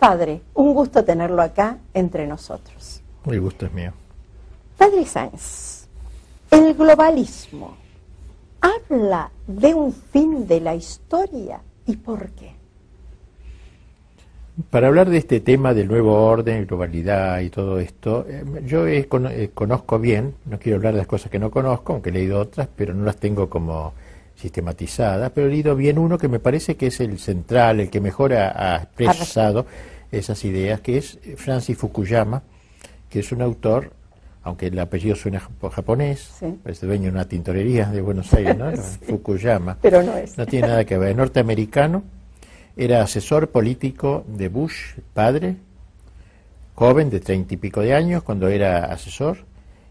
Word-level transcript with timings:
Padre, 0.00 0.40
un 0.54 0.72
gusto 0.72 1.04
tenerlo 1.04 1.42
acá 1.42 1.76
entre 1.92 2.26
nosotros. 2.26 3.02
El 3.26 3.38
gusto 3.38 3.66
es 3.66 3.72
mío. 3.74 3.92
Padre 4.78 5.04
Sáenz, 5.04 5.88
el 6.50 6.72
globalismo 6.72 7.76
habla 8.62 9.30
de 9.46 9.74
un 9.74 9.92
fin 9.92 10.46
de 10.46 10.60
la 10.60 10.74
historia 10.74 11.60
y 11.84 11.96
por 11.96 12.30
qué. 12.30 12.52
Para 14.70 14.88
hablar 14.88 15.10
de 15.10 15.18
este 15.18 15.40
tema 15.40 15.74
del 15.74 15.88
nuevo 15.88 16.14
orden, 16.26 16.66
globalidad 16.66 17.40
y 17.40 17.50
todo 17.50 17.78
esto, 17.78 18.24
eh, 18.26 18.42
yo 18.64 18.86
eh, 18.86 19.06
conozco 19.52 19.98
bien, 19.98 20.34
no 20.46 20.58
quiero 20.58 20.76
hablar 20.76 20.94
de 20.94 20.98
las 21.00 21.06
cosas 21.06 21.30
que 21.30 21.38
no 21.38 21.50
conozco, 21.50 21.92
aunque 21.92 22.08
he 22.08 22.12
leído 22.12 22.40
otras, 22.40 22.68
pero 22.74 22.94
no 22.94 23.04
las 23.04 23.16
tengo 23.16 23.50
como 23.50 23.92
sistematizadas, 24.40 25.30
pero 25.32 25.46
he 25.46 25.50
leído 25.50 25.76
bien 25.76 25.98
uno 25.98 26.18
que 26.18 26.28
me 26.28 26.40
parece 26.40 26.76
que 26.76 26.88
es 26.88 27.00
el 27.00 27.18
central, 27.18 27.80
el 27.80 27.90
que 27.90 28.00
mejor 28.00 28.32
ha, 28.34 28.76
expresado 28.76 29.66
esas 30.10 30.44
ideas, 30.44 30.80
que 30.80 30.98
es 30.98 31.18
Francis 31.36 31.76
Fukuyama, 31.76 32.42
que 33.08 33.20
es 33.20 33.32
un 33.32 33.42
autor, 33.42 33.92
aunque 34.42 34.68
el 34.68 34.78
apellido 34.78 35.14
suena 35.14 35.40
japonés, 35.72 36.30
es 36.64 36.80
dueño 36.80 37.04
de 37.04 37.10
una 37.10 37.28
tintorería 37.28 37.86
de 37.86 38.00
Buenos 38.00 38.32
Aires, 38.32 38.56
¿no? 38.56 38.72
Fukuyama. 39.08 39.76
Pero 39.80 40.02
no 40.02 40.16
es. 40.16 40.36
No 40.36 40.46
tiene 40.46 40.68
nada 40.68 40.84
que 40.84 40.98
ver, 40.98 41.10
es 41.10 41.16
norteamericano 41.16 42.02
era 42.76 43.02
asesor 43.02 43.50
político 43.50 44.24
de 44.26 44.48
Bush, 44.48 44.94
padre, 45.12 45.56
joven 46.74 47.10
de 47.10 47.20
treinta 47.20 47.54
y 47.54 47.56
pico 47.56 47.82
de 47.82 47.94
años 47.94 48.22
cuando 48.22 48.48
era 48.48 48.86
asesor, 48.86 49.38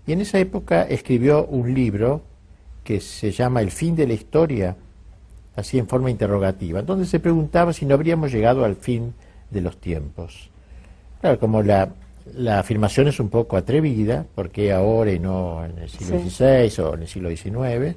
y 0.07 0.13
en 0.13 0.21
esa 0.21 0.39
época 0.39 0.83
escribió 0.83 1.45
un 1.45 1.73
libro 1.73 2.23
que 2.83 2.99
se 2.99 3.31
llama 3.31 3.61
El 3.61 3.71
fin 3.71 3.95
de 3.95 4.07
la 4.07 4.13
historia, 4.13 4.75
así 5.55 5.77
en 5.77 5.87
forma 5.87 6.09
interrogativa, 6.09 6.81
donde 6.81 7.05
se 7.05 7.19
preguntaba 7.19 7.73
si 7.73 7.85
no 7.85 7.93
habríamos 7.95 8.31
llegado 8.31 8.65
al 8.65 8.75
fin 8.75 9.13
de 9.51 9.61
los 9.61 9.77
tiempos. 9.77 10.49
Claro, 11.21 11.39
como 11.39 11.61
la, 11.61 11.89
la 12.33 12.59
afirmación 12.59 13.07
es 13.07 13.19
un 13.19 13.29
poco 13.29 13.57
atrevida, 13.57 14.25
porque 14.35 14.71
ahora 14.71 15.11
y 15.11 15.19
no 15.19 15.65
en 15.65 15.77
el 15.79 15.89
siglo 15.89 16.19
XVI 16.19 16.81
o 16.83 16.93
en 16.93 17.01
el 17.01 17.07
siglo 17.07 17.29
XIX, 17.29 17.95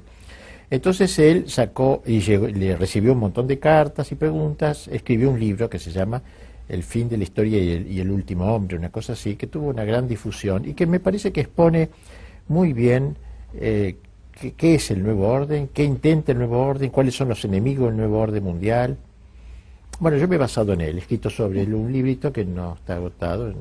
entonces 0.69 1.19
él 1.19 1.49
sacó 1.49 2.01
y 2.05 2.19
le 2.19 2.75
recibió 2.75 3.13
un 3.13 3.19
montón 3.19 3.47
de 3.47 3.59
cartas 3.59 4.11
y 4.11 4.15
preguntas, 4.15 4.87
escribió 4.87 5.29
un 5.29 5.39
libro 5.39 5.69
que 5.69 5.77
se 5.77 5.91
llama 5.91 6.23
El 6.67 6.81
fin 6.81 7.07
de 7.09 7.17
la 7.17 7.23
historia 7.23 7.59
y 7.59 7.99
el, 7.99 8.09
último 8.09 8.45
hombre, 8.53 8.77
una 8.77 8.89
cosa 8.89 9.13
así, 9.13 9.35
que 9.35 9.45
tuvo 9.45 9.67
una 9.67 9.85
gran 9.85 10.07
difusión 10.07 10.67
y 10.67 10.73
que 10.73 10.87
me 10.87 10.99
parece 10.99 11.31
que 11.31 11.41
expone 11.41 11.89
muy 12.47 12.73
bien 12.73 13.17
eh, 13.53 13.97
qué, 14.51 14.75
es 14.75 14.91
el 14.91 15.03
nuevo 15.03 15.27
orden, 15.27 15.69
qué 15.73 15.83
intenta 15.83 16.31
el 16.31 16.39
nuevo 16.39 16.61
orden, 16.61 16.89
cuáles 16.89 17.15
son 17.15 17.29
los 17.29 17.43
enemigos 17.45 17.87
del 17.87 17.97
nuevo 17.97 18.19
orden 18.19 18.43
mundial. 18.43 18.97
Bueno, 19.99 20.17
yo 20.17 20.27
me 20.27 20.35
he 20.35 20.39
basado 20.39 20.73
en 20.73 20.81
él, 20.81 20.97
he 20.97 20.99
escrito 20.99 21.29
sobre 21.29 21.61
él 21.61 21.73
un 21.73 21.91
librito 21.91 22.31
que 22.31 22.43
no 22.43 22.73
está 22.73 22.95
agotado 22.95 23.53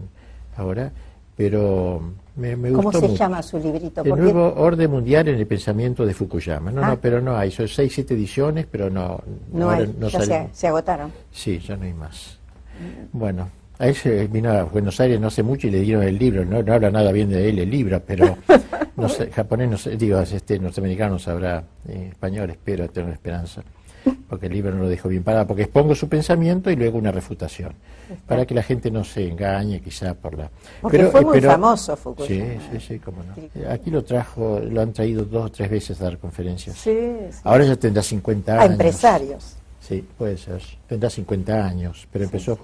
ahora, 0.56 0.90
pero 1.36 2.00
me, 2.36 2.56
me 2.56 2.72
¿Cómo 2.72 2.92
se 2.92 3.08
llama 3.14 3.42
su 3.42 3.58
librito? 3.58 4.02
El 4.02 4.16
nuevo 4.16 4.54
orden 4.56 4.90
mundial 4.90 5.28
en 5.28 5.36
el 5.36 5.46
pensamiento 5.46 6.04
de 6.04 6.14
Fukuyama. 6.14 6.70
No, 6.70 6.80
no, 6.80 6.86
ah. 6.88 6.98
pero 7.00 7.20
no 7.20 7.36
hay. 7.36 7.50
Son 7.50 7.68
seis, 7.68 7.92
siete 7.94 8.14
ediciones, 8.14 8.66
pero 8.70 8.90
no. 8.90 9.22
No, 9.52 9.70
hay. 9.70 9.94
ya 10.10 10.48
se, 10.52 10.66
agotaron. 10.66 11.12
Sí, 11.30 11.58
ya 11.58 11.76
no 11.76 11.84
hay 11.84 11.94
más. 11.94 12.38
Bueno, 13.12 13.48
ahí 13.82 13.94
se 13.94 14.26
vino 14.28 14.50
a 14.50 14.62
Buenos 14.64 14.98
Aires 15.00 15.20
no 15.20 15.28
hace 15.28 15.42
mucho 15.42 15.66
y 15.66 15.70
le 15.70 15.80
dieron 15.80 16.02
el 16.02 16.18
libro. 16.18 16.44
No, 16.44 16.62
no 16.62 16.72
habla 16.72 16.90
nada 16.90 17.12
bien 17.12 17.28
de 17.30 17.48
él 17.48 17.58
el 17.58 17.70
libro, 17.70 18.00
pero 18.06 18.36
no 18.96 19.08
sé, 19.08 19.30
japonés, 19.30 19.70
no 19.70 19.78
sé, 19.78 19.96
digo, 19.96 20.20
este 20.20 20.58
norteamericano 20.58 21.18
sabrá 21.18 21.62
eh, 21.88 22.08
español, 22.10 22.50
espero, 22.50 22.88
tengo 22.88 23.10
esperanza 23.10 23.62
porque 24.28 24.46
el 24.46 24.52
libro 24.52 24.72
no 24.72 24.82
lo 24.82 24.88
dejo 24.88 25.08
bien 25.08 25.22
parado, 25.22 25.46
porque 25.46 25.62
expongo 25.62 25.94
su 25.94 26.08
pensamiento 26.08 26.70
y 26.70 26.76
luego 26.76 26.98
una 26.98 27.12
refutación, 27.12 27.74
para 28.26 28.46
que 28.46 28.54
la 28.54 28.62
gente 28.62 28.90
no 28.90 29.04
se 29.04 29.28
engañe 29.28 29.80
quizá 29.80 30.14
por 30.14 30.36
la... 30.36 30.50
Porque 30.80 30.98
pero, 30.98 31.10
fue 31.10 31.20
eh, 31.20 31.24
muy 31.24 31.40
famoso 31.40 31.96
Fukuyama. 31.96 32.54
Sí, 32.54 32.58
sí, 32.72 32.80
sí, 32.80 32.98
cómo 32.98 33.22
no. 33.22 33.70
Aquí 33.70 33.90
lo 33.90 34.02
trajo, 34.02 34.60
lo 34.60 34.80
han 34.80 34.92
traído 34.92 35.24
dos 35.24 35.46
o 35.46 35.52
tres 35.52 35.70
veces 35.70 36.00
a 36.00 36.04
dar 36.04 36.18
conferencias. 36.18 36.76
Sí, 36.78 36.98
Ahora 37.44 37.64
ya 37.64 37.76
tendrá 37.76 38.02
50 38.02 38.52
años. 38.52 38.62
A 38.64 38.72
empresarios. 38.72 39.56
Sí, 39.80 40.04
puede 40.16 40.36
ser. 40.36 40.62
Tendrá 40.86 41.10
50 41.10 41.66
años, 41.66 42.08
pero 42.10 42.24
empezó 42.24 42.58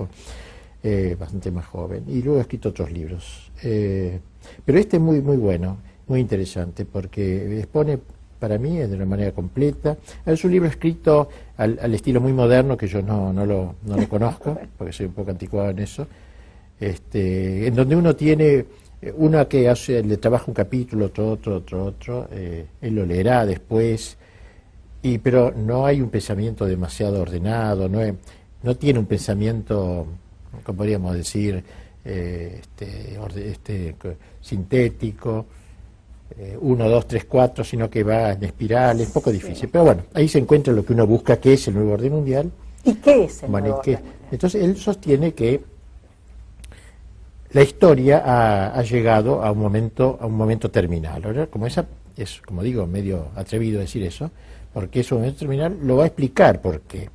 eh, 0.82 1.16
bastante 1.18 1.50
más 1.50 1.66
joven. 1.66 2.04
Y 2.08 2.22
luego 2.22 2.38
ha 2.38 2.42
escrito 2.42 2.70
otros 2.70 2.90
libros. 2.90 3.50
Eh, 3.62 4.18
pero 4.64 4.78
este 4.78 4.96
es 4.96 5.02
muy, 5.02 5.20
muy 5.20 5.36
bueno, 5.36 5.78
muy 6.06 6.20
interesante, 6.20 6.84
porque 6.84 7.58
expone 7.58 7.98
para 8.38 8.58
mí, 8.58 8.76
de 8.76 8.94
una 8.94 9.04
manera 9.04 9.32
completa. 9.32 9.96
Es 10.24 10.44
un 10.44 10.52
libro 10.52 10.68
escrito 10.68 11.28
al, 11.56 11.94
estilo 11.94 12.20
muy 12.20 12.32
moderno, 12.32 12.76
que 12.76 12.86
yo 12.86 13.02
no, 13.02 13.32
no, 13.32 13.44
lo, 13.44 13.74
no 13.84 13.96
lo 13.96 14.08
conozco, 14.08 14.58
porque 14.78 14.92
soy 14.92 15.06
un 15.06 15.12
poco 15.12 15.30
anticuado 15.30 15.70
en 15.70 15.80
eso, 15.80 16.06
este, 16.80 17.66
en 17.66 17.74
donde 17.74 17.96
uno 17.96 18.14
tiene, 18.14 18.64
eh, 19.02 19.14
uno 19.16 19.46
que 19.48 19.68
hace, 19.68 20.02
le 20.02 20.16
trabaja 20.16 20.44
un 20.46 20.54
capítulo, 20.54 21.06
otro, 21.06 21.32
otro, 21.32 21.56
otro, 21.56 21.84
otro, 21.84 22.28
eh, 22.30 22.66
él 22.80 22.94
lo 22.94 23.04
leerá 23.04 23.44
después, 23.44 24.16
y, 25.02 25.18
pero 25.18 25.52
no 25.52 25.86
hay 25.86 26.00
un 26.00 26.10
pensamiento 26.10 26.64
demasiado 26.64 27.20
ordenado, 27.20 27.88
no, 27.88 28.00
no 28.62 28.76
tiene 28.76 28.98
un 28.98 29.06
pensamiento, 29.06 30.06
como 30.64 30.76
podríamos 30.76 31.14
decir, 31.14 31.62
eh, 32.04 32.60
este, 32.60 33.50
este, 33.50 33.96
sintético, 34.40 35.46
eh, 36.36 36.56
uno, 36.60 36.88
dos, 36.88 37.06
tres, 37.06 37.24
cuatro, 37.24 37.64
sino 37.64 37.88
que 37.90 38.02
va 38.02 38.32
en 38.32 38.44
espiral, 38.44 39.00
es 39.00 39.10
poco 39.10 39.32
difícil. 39.32 39.68
Pero 39.68 39.84
bueno, 39.84 40.02
ahí 40.14 40.28
se 40.28 40.38
encuentra 40.38 40.72
lo 40.72 40.84
que 40.84 40.92
uno 40.92 41.06
busca, 41.06 41.38
que 41.38 41.54
es 41.54 41.68
el 41.68 41.74
nuevo 41.74 41.92
orden 41.92 42.12
mundial. 42.12 42.50
¿Y 42.84 42.94
qué 42.94 43.24
es 43.24 43.42
el 43.42 43.50
nuevo 43.50 43.66
orden 43.66 43.94
mundial? 43.96 44.14
Entonces 44.30 44.62
él 44.62 44.76
sostiene 44.76 45.32
que 45.32 45.60
la 47.50 47.62
historia 47.62 48.22
ha, 48.24 48.82
llegado 48.82 49.42
a 49.42 49.50
un 49.50 49.58
momento 49.58 50.18
a 50.20 50.26
un 50.26 50.34
momento 50.34 50.70
terminal. 50.70 51.24
Ahora, 51.24 51.46
como 51.46 51.66
esa 51.66 51.86
es, 52.16 52.42
como 52.42 52.62
digo, 52.62 52.86
medio 52.86 53.28
atrevido 53.36 53.80
decir 53.80 54.02
eso, 54.02 54.30
porque 54.74 55.00
es 55.00 55.10
un 55.12 55.18
momento 55.18 55.38
terminal, 55.38 55.78
lo 55.82 55.96
va 55.96 56.04
a 56.04 56.06
explicar 56.08 56.60
por 56.60 56.82
qué. 56.82 57.08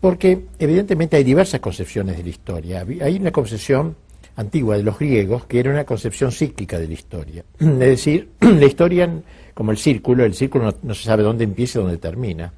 Porque 0.00 0.46
evidentemente 0.58 1.16
hay 1.16 1.24
diversas 1.24 1.60
concepciones 1.60 2.16
de 2.16 2.22
la 2.22 2.28
historia. 2.28 2.86
Hay 3.00 3.16
una 3.16 3.32
concepción 3.32 3.96
antigua 4.36 4.76
de 4.76 4.84
los 4.84 4.98
griegos, 4.98 5.46
que 5.46 5.58
era 5.58 5.70
una 5.70 5.84
concepción 5.84 6.30
cíclica 6.30 6.78
de 6.78 6.86
la 6.86 6.94
historia. 6.94 7.44
Es 7.58 7.78
decir, 7.78 8.30
la 8.40 8.66
historia, 8.66 9.10
como 9.52 9.72
el 9.72 9.78
círculo, 9.78 10.24
el 10.24 10.34
círculo 10.34 10.72
no, 10.82 10.94
se 10.94 11.02
sabe 11.02 11.24
dónde 11.24 11.44
empieza 11.44 11.78
y 11.78 11.82
dónde 11.82 11.98
termina. 11.98 12.52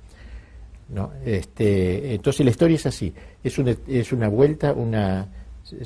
¿no? 0.90 1.12
Este, 1.24 2.14
entonces 2.14 2.44
la 2.44 2.50
historia 2.50 2.74
es 2.74 2.86
así, 2.86 3.14
es 3.42 3.58
una, 3.58 3.74
es 3.86 4.12
una 4.12 4.28
vuelta, 4.28 4.72
una, 4.72 5.28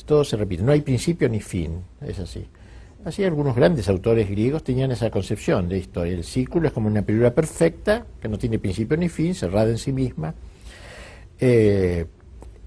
todo 0.06 0.24
se 0.24 0.36
repite, 0.36 0.62
no 0.62 0.72
hay 0.72 0.80
principio 0.80 1.28
ni 1.28 1.40
fin, 1.40 1.78
es 2.00 2.18
así. 2.18 2.46
Así 3.04 3.22
algunos 3.22 3.54
grandes 3.54 3.86
autores 3.88 4.30
griegos 4.30 4.64
tenían 4.64 4.90
esa 4.90 5.10
concepción 5.10 5.68
de 5.68 5.76
historia. 5.76 6.14
El 6.14 6.24
círculo 6.24 6.68
es 6.68 6.72
como 6.72 6.88
una 6.88 7.02
película 7.02 7.34
perfecta, 7.34 8.06
que 8.20 8.28
no 8.28 8.38
tiene 8.38 8.58
principio 8.58 8.96
ni 8.96 9.10
fin, 9.10 9.34
cerrada 9.34 9.68
en 9.70 9.76
sí 9.76 9.92
misma. 9.92 10.34
Eh, 11.40 12.06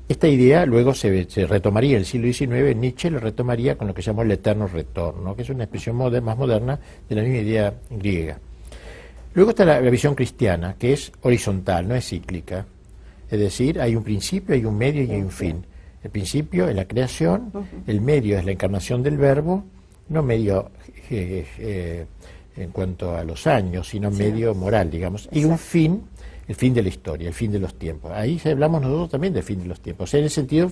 esta 0.08 0.28
idea 0.28 0.66
luego 0.66 0.94
se, 0.94 1.28
retomaría 1.48 1.92
en 1.92 1.98
el 1.98 2.06
siglo 2.06 2.32
XIX, 2.32 2.76
Nietzsche 2.78 3.12
lo 3.12 3.20
retomaría 3.20 3.78
con 3.78 3.88
lo 3.88 3.94
que 3.94 4.02
se 4.02 4.12
llamó 4.12 4.22
el 4.22 4.32
eterno 4.32 4.68
retorno, 4.68 5.36
que 5.36 5.42
es 5.42 5.50
una 5.50 5.66
expresión 5.66 5.98
más 5.98 6.38
moderna 6.38 6.80
de 7.10 7.16
la 7.16 7.24
misma 7.24 7.38
idea 7.40 7.74
griega. 7.90 8.40
Luego 9.34 9.50
está 9.52 9.66
la, 9.66 9.80
visión 9.82 10.16
cristiana, 10.16 10.76
que 10.80 10.94
es 10.94 11.12
horizontal, 11.22 11.88
no 11.88 11.96
es 11.96 12.08
cíclica. 12.08 12.66
Es 13.30 13.40
decir, 13.40 13.82
hay 13.82 13.96
un 13.96 14.04
principio, 14.04 14.56
hay 14.56 14.64
un 14.64 14.78
medio 14.78 15.04
y 15.04 15.12
hay 15.12 15.22
un 15.22 15.30
fin. 15.30 15.66
El 16.02 16.10
principio 16.10 16.70
es 16.70 16.76
la 16.76 16.86
creación, 16.86 17.52
el 17.86 18.00
medio 18.00 18.40
es 18.40 18.46
la 18.46 18.52
encarnación 18.52 19.04
del 19.04 19.18
verbo, 19.18 19.66
no 20.08 20.24
medio 20.24 20.72
eh, 21.10 21.46
eh, 21.60 22.06
en 22.56 22.72
cuanto 22.72 23.14
a 23.14 23.26
los 23.26 23.46
años, 23.46 23.90
sino 23.90 24.10
medio 24.10 24.56
moral, 24.56 24.90
digamos, 24.90 25.28
y 25.34 25.44
un 25.44 25.58
fin 25.58 26.02
el 26.48 26.56
fin 26.56 26.74
de 26.74 26.82
la 26.82 26.90
historia, 26.90 27.28
el 27.28 27.34
fin 27.34 27.52
de 27.52 27.60
los 27.60 27.76
tiempos. 27.76 28.12
Ahí 28.12 28.42
hablamos 28.46 28.82
nosotros 28.82 29.10
también 29.10 29.34
del 29.34 29.44
fin 29.44 29.60
de 29.60 29.66
los 29.66 29.82
tiempos. 29.82 30.14
en 30.14 30.24
el 30.24 30.30
sentido, 30.30 30.72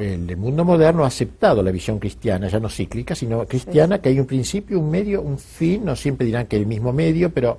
el 0.00 0.36
mundo 0.36 0.64
moderno 0.64 1.04
ha 1.04 1.08
aceptado 1.08 1.62
la 1.62 1.70
visión 1.70 1.98
cristiana, 1.98 2.48
ya 2.48 2.58
no 2.58 2.68
cíclica, 2.68 3.14
sino 3.14 3.46
cristiana, 3.46 4.00
que 4.00 4.08
hay 4.08 4.20
un 4.20 4.26
principio, 4.26 4.80
un 4.80 4.90
medio, 4.90 5.20
un 5.22 5.38
fin, 5.38 5.84
no 5.84 5.96
siempre 5.96 6.26
dirán 6.26 6.46
que 6.46 6.56
el 6.56 6.66
mismo 6.66 6.92
medio, 6.92 7.30
pero 7.30 7.58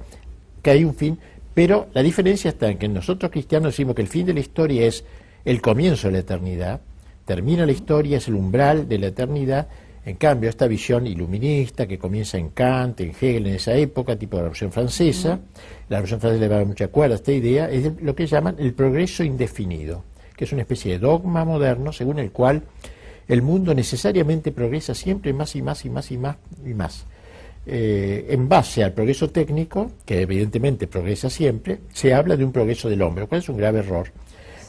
que 0.62 0.72
hay 0.72 0.84
un 0.84 0.96
fin. 0.96 1.18
Pero 1.54 1.88
la 1.94 2.04
diferencia 2.04 2.50
está 2.50 2.70
en 2.70 2.78
que 2.78 2.88
nosotros 2.88 3.32
cristianos 3.32 3.74
decimos 3.74 3.96
que 3.96 4.02
el 4.02 4.08
fin 4.08 4.26
de 4.26 4.34
la 4.34 4.40
historia 4.40 4.86
es 4.86 5.04
el 5.46 5.62
comienzo 5.62 6.08
de 6.08 6.14
la 6.14 6.20
eternidad, 6.20 6.82
termina 7.26 7.66
la 7.66 7.72
historia, 7.72 8.18
es 8.18 8.28
el 8.28 8.36
umbral 8.36 8.88
de 8.88 9.00
la 9.00 9.08
eternidad, 9.08 9.68
en 10.08 10.16
cambio, 10.16 10.50
esta 10.50 10.68
visión 10.68 11.06
iluminista 11.06 11.86
que 11.86 12.00
comienza 12.00 12.38
en 12.38 12.52
Kant, 12.52 13.02
en 13.02 13.10
Hegel 13.10 13.46
en 13.46 13.56
esa 13.56 13.74
época, 13.76 14.16
tipo 14.16 14.38
la 14.38 14.44
Revolución 14.44 14.72
Francesa, 14.72 15.38
la 15.90 15.98
Revolución 15.98 16.22
Francesa 16.22 16.40
le 16.40 16.48
da 16.48 16.64
mucha 16.64 16.88
cuerda 16.88 17.16
a 17.16 17.18
esta 17.18 17.34
idea, 17.34 17.70
es 17.70 17.92
lo 18.02 18.16
que 18.16 18.26
llaman 18.26 18.56
el 18.58 18.74
progreso 18.74 19.26
indefinido, 19.26 20.06
que 20.38 20.46
es 20.46 20.54
una 20.54 20.62
especie 20.62 20.94
de 20.94 21.00
dogma 21.00 21.44
moderno 21.44 21.92
según 21.92 22.20
el 22.20 22.32
cual 22.32 22.64
el 23.28 23.42
mundo 23.42 23.74
necesariamente 23.74 24.54
progresa 24.54 24.96
siempre 24.96 25.34
más 25.34 25.58
y 25.58 25.62
más 25.62 25.84
y 25.84 25.90
más 25.90 26.10
y 26.10 26.18
más 26.18 26.38
y 26.66 26.74
más. 26.74 27.06
Eh, 27.66 28.28
en 28.30 28.48
base 28.48 28.86
al 28.86 28.94
progreso 28.94 29.30
técnico, 29.30 29.92
que 30.06 30.22
evidentemente 30.22 30.88
progresa 30.88 31.30
siempre, 31.30 31.80
se 31.92 32.14
habla 32.14 32.38
de 32.38 32.46
un 32.46 32.54
progreso 32.54 32.88
del 32.88 33.02
hombre, 33.02 33.24
lo 33.24 33.28
cual 33.28 33.42
es 33.42 33.50
un 33.50 33.58
grave 33.58 33.80
error, 33.80 34.08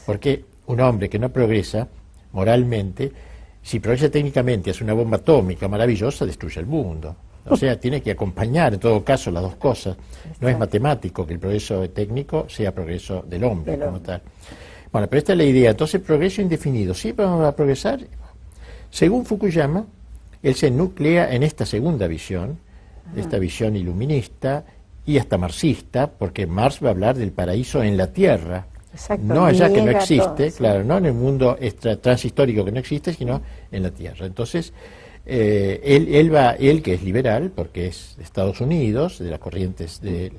porque 0.05 0.43
un 0.65 0.81
hombre 0.81 1.07
que 1.07 1.17
no 1.17 1.31
progresa 1.31 1.87
moralmente, 2.33 3.13
si 3.61 3.79
progresa 3.79 4.09
técnicamente, 4.09 4.71
hace 4.71 4.83
una 4.83 4.93
bomba 4.93 5.17
atómica 5.17 5.67
maravillosa, 5.67 6.25
destruye 6.25 6.59
el 6.59 6.65
mundo. 6.65 7.15
O 7.45 7.57
sea, 7.57 7.79
tiene 7.79 8.01
que 8.01 8.11
acompañar 8.11 8.73
en 8.73 8.79
todo 8.79 9.03
caso 9.03 9.31
las 9.31 9.41
dos 9.41 9.55
cosas. 9.55 9.97
No 10.39 10.47
es 10.47 10.57
matemático 10.57 11.25
que 11.25 11.33
el 11.33 11.39
progreso 11.39 11.89
técnico 11.89 12.45
sea 12.47 12.73
progreso 12.73 13.23
del 13.27 13.43
hombre 13.43 13.79
como 13.79 13.99
tal. 14.01 14.21
Bueno, 14.91 15.07
pero 15.07 15.19
esta 15.19 15.33
es 15.33 15.37
la 15.37 15.43
idea. 15.43 15.71
Entonces, 15.71 16.01
progreso 16.01 16.41
indefinido. 16.41 16.93
¿Siempre 16.93 17.25
vamos 17.25 17.45
a 17.45 17.55
progresar? 17.55 18.01
Según 18.89 19.25
Fukuyama, 19.25 19.85
él 20.41 20.55
se 20.55 20.71
nuclea 20.71 21.33
en 21.33 21.43
esta 21.43 21.65
segunda 21.65 22.07
visión, 22.07 22.59
esta 23.15 23.39
visión 23.39 23.75
iluminista 23.75 24.65
y 25.05 25.17
hasta 25.17 25.37
marxista, 25.37 26.11
porque 26.11 26.47
Marx 26.47 26.83
va 26.83 26.89
a 26.89 26.91
hablar 26.91 27.17
del 27.17 27.31
paraíso 27.31 27.83
en 27.83 27.97
la 27.97 28.13
tierra, 28.13 28.67
no 29.21 29.45
allá 29.45 29.71
que 29.71 29.81
no 29.81 29.91
existe, 29.91 30.51
claro, 30.51 30.83
no 30.83 30.97
en 30.97 31.07
el 31.07 31.13
mundo 31.13 31.57
extra, 31.59 31.97
transhistórico 31.97 32.65
que 32.65 32.71
no 32.71 32.79
existe, 32.79 33.13
sino 33.13 33.41
en 33.71 33.83
la 33.83 33.91
tierra. 33.91 34.25
Entonces, 34.25 34.73
eh, 35.25 35.79
él, 35.83 36.13
él, 36.15 36.33
va, 36.33 36.51
él 36.53 36.81
que 36.81 36.95
es 36.95 37.03
liberal, 37.03 37.51
porque 37.53 37.87
es 37.87 38.15
de 38.17 38.23
Estados 38.23 38.61
Unidos, 38.61 39.19
de 39.19 39.29
las 39.29 39.39
corrientes 39.39 40.01
de, 40.01 40.31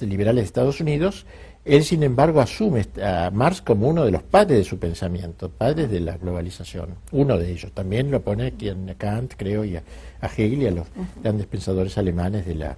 liberales 0.00 0.42
de 0.42 0.46
Estados 0.46 0.80
Unidos, 0.80 1.26
él, 1.64 1.82
sin 1.82 2.04
embargo, 2.04 2.40
asume 2.40 2.86
a 3.02 3.30
Marx 3.32 3.60
como 3.60 3.88
uno 3.88 4.04
de 4.04 4.12
los 4.12 4.22
padres 4.22 4.58
de 4.58 4.64
su 4.64 4.78
pensamiento, 4.78 5.50
padres 5.50 5.90
de 5.90 5.98
la 5.98 6.16
globalización. 6.16 6.90
Uno 7.10 7.36
de 7.36 7.50
ellos. 7.50 7.72
También 7.72 8.12
lo 8.12 8.22
pone 8.22 8.46
aquí 8.46 8.68
a 8.68 8.76
Kant, 8.96 9.34
creo, 9.36 9.64
y 9.64 9.74
a, 9.74 9.82
Hegel 10.22 10.62
y 10.62 10.66
a 10.66 10.70
los 10.70 10.86
grandes 11.20 11.46
pensadores 11.48 11.98
alemanes 11.98 12.46
de 12.46 12.54
la, 12.54 12.76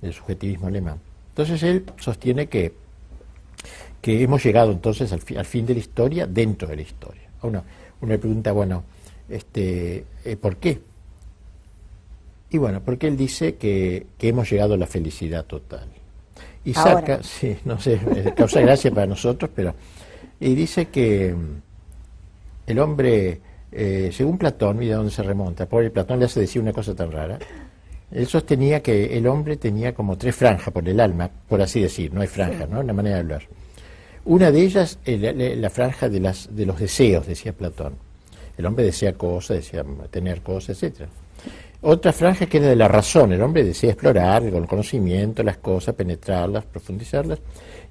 del 0.00 0.14
subjetivismo 0.14 0.68
alemán. 0.68 1.00
Entonces 1.32 1.62
él 1.64 1.84
sostiene 1.98 2.46
que, 2.46 2.72
que 4.04 4.22
hemos 4.22 4.44
llegado 4.44 4.70
entonces 4.70 5.10
al, 5.14 5.22
al 5.34 5.46
fin 5.46 5.64
de 5.64 5.72
la 5.72 5.80
historia 5.80 6.26
dentro 6.26 6.68
de 6.68 6.76
la 6.76 6.82
historia. 6.82 7.22
Uno, 7.40 7.64
uno 8.02 8.12
le 8.12 8.18
pregunta, 8.18 8.52
bueno, 8.52 8.84
este, 9.30 10.04
eh, 10.22 10.36
¿por 10.36 10.58
qué? 10.58 10.78
Y 12.50 12.58
bueno, 12.58 12.82
porque 12.84 13.06
él 13.06 13.16
dice 13.16 13.54
que, 13.54 14.08
que 14.18 14.28
hemos 14.28 14.50
llegado 14.50 14.74
a 14.74 14.76
la 14.76 14.86
felicidad 14.86 15.46
total. 15.46 15.88
Y 16.66 16.74
saca, 16.74 17.22
sí, 17.22 17.56
no 17.64 17.80
sé, 17.80 17.98
causa 18.36 18.60
gracia 18.60 18.90
para 18.90 19.06
nosotros, 19.06 19.50
pero. 19.54 19.74
Y 20.38 20.54
dice 20.54 20.88
que 20.88 21.32
mm, 21.34 21.62
el 22.66 22.78
hombre, 22.80 23.40
eh, 23.72 24.10
según 24.12 24.36
Platón, 24.36 24.76
mira 24.80 24.96
dónde 24.96 25.12
se 25.12 25.22
remonta, 25.22 25.64
por 25.64 25.82
el 25.82 25.92
Platón 25.92 26.18
le 26.18 26.26
hace 26.26 26.40
decir 26.40 26.60
una 26.60 26.74
cosa 26.74 26.94
tan 26.94 27.10
rara. 27.10 27.38
Él 28.10 28.26
sostenía 28.26 28.82
que 28.82 29.16
el 29.16 29.26
hombre 29.26 29.56
tenía 29.56 29.94
como 29.94 30.18
tres 30.18 30.36
franjas 30.36 30.74
por 30.74 30.86
el 30.86 31.00
alma, 31.00 31.30
por 31.48 31.62
así 31.62 31.80
decir, 31.80 32.12
no 32.12 32.20
hay 32.20 32.28
franja, 32.28 32.66
¿no? 32.66 32.80
Una 32.80 32.92
manera 32.92 33.14
de 33.14 33.20
hablar. 33.22 33.42
Una 34.26 34.50
de 34.50 34.62
ellas, 34.62 34.98
la, 35.04 35.32
la, 35.32 35.70
franja 35.70 36.08
de, 36.08 36.20
las, 36.20 36.54
de 36.54 36.64
los 36.64 36.78
deseos, 36.78 37.26
decía 37.26 37.52
Platón. 37.52 37.94
El 38.56 38.66
hombre 38.66 38.84
desea 38.84 39.12
cosas, 39.14 39.58
desea 39.58 39.84
tener 40.10 40.40
cosas, 40.40 40.70
etcétera. 40.70 41.08
Otra 41.82 42.14
franja 42.14 42.46
que 42.46 42.56
era 42.56 42.68
de 42.68 42.76
la 42.76 42.88
razón, 42.88 43.32
el 43.32 43.42
hombre 43.42 43.62
desea 43.62 43.90
explorar 43.90 44.48
con 44.50 44.62
el 44.62 44.68
conocimiento 44.68 45.42
las 45.42 45.58
cosas, 45.58 45.94
penetrarlas, 45.94 46.64
profundizarlas. 46.64 47.40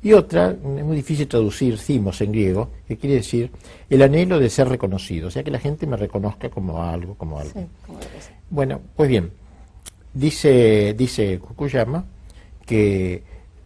Y 0.01 0.13
otra, 0.13 0.49
es 0.49 0.83
muy 0.83 0.95
difícil 0.95 1.27
traducir 1.27 1.77
cimos 1.77 2.19
en 2.21 2.31
griego, 2.31 2.71
que 2.87 2.97
quiere 2.97 3.17
decir 3.17 3.51
el 3.89 4.01
anhelo 4.01 4.39
de 4.39 4.49
ser 4.49 4.67
reconocido, 4.67 5.27
o 5.27 5.31
sea 5.31 5.43
que 5.43 5.51
la 5.51 5.59
gente 5.59 5.85
me 5.85 5.95
reconozca 5.95 6.49
como 6.49 6.81
algo, 6.81 7.13
como 7.15 7.39
algo. 7.39 7.53
bueno, 8.49 8.81
pues 8.95 9.09
bien, 9.09 9.31
dice, 10.13 10.95
dice 10.97 11.37
Fukuyama 11.37 12.03
que 12.65 13.21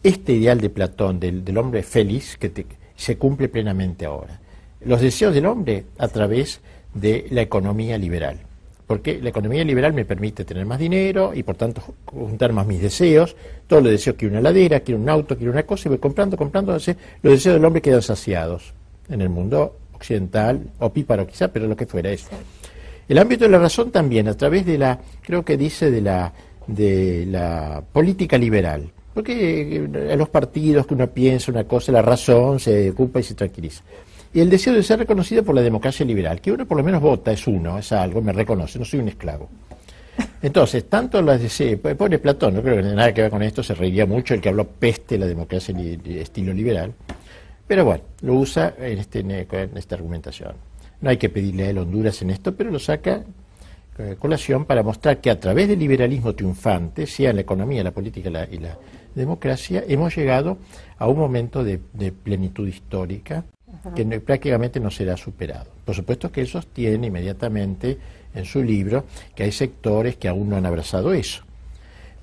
este 0.07 0.33
ideal 0.33 0.59
de 0.59 0.69
Platón, 0.69 1.19
del, 1.19 1.57
hombre 1.57 1.83
feliz, 1.83 2.37
que 2.37 2.65
se 2.95 3.17
cumple 3.17 3.49
plenamente 3.49 4.05
ahora. 4.05 4.39
Los 4.81 5.01
deseos 5.01 5.33
del 5.33 5.45
hombre 5.45 5.85
a 5.97 6.07
través 6.07 6.61
de 6.93 7.27
la 7.31 7.41
economía 7.41 7.97
liberal 7.97 8.47
porque 8.87 9.19
la 9.21 9.29
economía 9.29 9.65
liberal 9.65 9.91
me 9.91 10.05
permite 10.05 10.45
tener 10.45 10.65
más 10.65 10.79
dinero 10.79 11.33
y 11.35 11.43
por 11.43 11.57
tanto 11.57 11.83
juntar 12.05 12.53
más 12.53 12.65
mis 12.65 12.81
deseos. 12.81 13.35
Todos 13.67 13.83
los 13.83 13.91
deseos, 13.91 14.15
quiero 14.17 14.31
una 14.33 14.41
ladera, 14.41 14.79
quiero 14.79 15.01
un 15.01 15.09
auto, 15.09 15.35
quiero 15.35 15.51
una 15.51 15.63
cosa, 15.63 15.87
y 15.87 15.89
voy 15.89 15.97
comprando, 15.97 16.37
comprando. 16.37 16.71
Los 16.71 16.85
deseos 17.21 17.55
del 17.55 17.65
hombre 17.65 17.81
quedan 17.81 18.01
saciados 18.01 18.73
en 19.09 19.19
el 19.21 19.27
mundo 19.27 19.77
occidental, 19.93 20.71
o 20.79 20.91
píparo 20.93 21.27
quizá, 21.27 21.49
pero 21.49 21.67
lo 21.67 21.75
que 21.75 21.85
fuera 21.85 22.11
es. 22.11 22.27
El 23.09 23.17
ámbito 23.17 23.43
de 23.43 23.51
la 23.51 23.59
razón 23.59 23.91
también, 23.91 24.29
a 24.29 24.35
través 24.35 24.65
de 24.65 24.77
la, 24.77 24.99
creo 25.21 25.43
que 25.43 25.57
dice 25.57 25.91
de 25.91 26.01
la, 26.01 26.31
de 26.65 27.25
la 27.27 27.83
política 27.91 28.37
liberal. 28.37 28.89
Porque 29.17 29.77
en 29.77 29.95
eh, 29.95 30.15
los 30.15 30.29
partidos 30.29 30.85
que 30.85 30.93
uno 30.93 31.07
piensa 31.07 31.51
una 31.51 31.63
cosa, 31.63 31.91
la 31.91 32.03
razón 32.03 32.59
se 32.59 32.91
ocupa 32.91 33.19
y 33.19 33.23
se 33.23 33.33
tranquiliza 33.33 33.81
y 34.31 34.41
el 34.41 34.51
deseo 34.51 34.75
de 34.75 34.83
ser 34.83 34.99
reconocido 34.99 35.41
por 35.41 35.55
la 35.55 35.63
democracia 35.63 36.05
liberal, 36.05 36.39
que 36.39 36.51
uno 36.51 36.67
por 36.67 36.77
lo 36.77 36.83
menos 36.83 37.01
vota, 37.01 37.31
es 37.31 37.47
uno, 37.47 37.79
es 37.79 37.91
algo, 37.91 38.21
me 38.21 38.31
reconoce, 38.31 38.77
no 38.77 38.85
soy 38.85 38.99
un 38.99 39.07
esclavo. 39.07 39.49
Entonces, 40.43 40.87
tanto 40.87 41.19
las 41.23 41.41
deseo, 41.41 41.79
pobre 41.79 42.19
Platón, 42.19 42.53
no 42.53 42.61
creo 42.61 42.75
que 42.75 42.83
nada 42.83 43.11
que 43.11 43.23
ver 43.23 43.31
con 43.31 43.41
esto, 43.41 43.63
se 43.63 43.73
reiría 43.73 44.05
mucho 44.05 44.35
el 44.35 44.41
que 44.41 44.49
habló 44.49 44.67
peste 44.67 45.15
de 45.15 45.19
la 45.21 45.25
democracia 45.25 45.73
de 45.73 46.21
estilo 46.21 46.53
liberal, 46.53 46.93
pero 47.65 47.83
bueno, 47.83 48.03
lo 48.21 48.35
usa 48.35 48.75
en, 48.77 48.99
este, 48.99 49.21
en 49.21 49.75
esta 49.75 49.95
argumentación. 49.95 50.53
No 51.01 51.09
hay 51.09 51.17
que 51.17 51.29
pedirle 51.29 51.63
a 51.63 51.69
él 51.71 51.79
Honduras 51.79 52.21
en 52.21 52.29
esto, 52.29 52.55
pero 52.55 52.69
lo 52.69 52.77
saca 52.77 53.23
colación 54.19 54.65
para 54.65 54.83
mostrar 54.83 55.19
que 55.19 55.29
a 55.29 55.39
través 55.39 55.67
del 55.67 55.79
liberalismo 55.79 56.33
triunfante, 56.33 57.07
sea 57.07 57.31
en 57.31 57.37
la 57.37 57.41
economía, 57.41 57.83
la 57.83 57.91
política 57.91 58.29
y 58.51 58.57
la 58.57 58.77
democracia, 59.15 59.83
hemos 59.87 60.15
llegado 60.15 60.57
a 60.97 61.07
un 61.07 61.17
momento 61.17 61.63
de 61.63 61.79
plenitud 62.11 62.67
histórica 62.67 63.43
que 63.95 64.05
prácticamente 64.19 64.79
no 64.79 64.91
será 64.91 65.17
superado. 65.17 65.65
Por 65.85 65.95
supuesto 65.95 66.31
que 66.31 66.41
él 66.41 66.47
sostiene 66.47 67.07
inmediatamente 67.07 67.97
en 68.33 68.45
su 68.45 68.63
libro 68.63 69.05
que 69.35 69.43
hay 69.43 69.51
sectores 69.51 70.17
que 70.17 70.27
aún 70.27 70.49
no 70.49 70.57
han 70.57 70.65
abrazado 70.65 71.13
eso. 71.13 71.43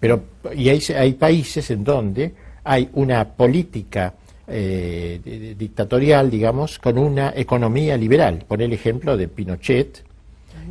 Pero, 0.00 0.24
y 0.54 0.68
hay, 0.68 0.80
hay 0.96 1.14
países 1.14 1.70
en 1.70 1.84
donde 1.84 2.34
hay 2.62 2.88
una 2.94 3.24
política 3.24 4.14
eh, 4.46 5.54
dictatorial, 5.56 6.30
digamos, 6.30 6.78
con 6.78 6.98
una 6.98 7.32
economía 7.34 7.96
liberal. 7.96 8.44
Por 8.46 8.60
el 8.60 8.72
ejemplo 8.72 9.16
de 9.16 9.28
Pinochet, 9.28 10.04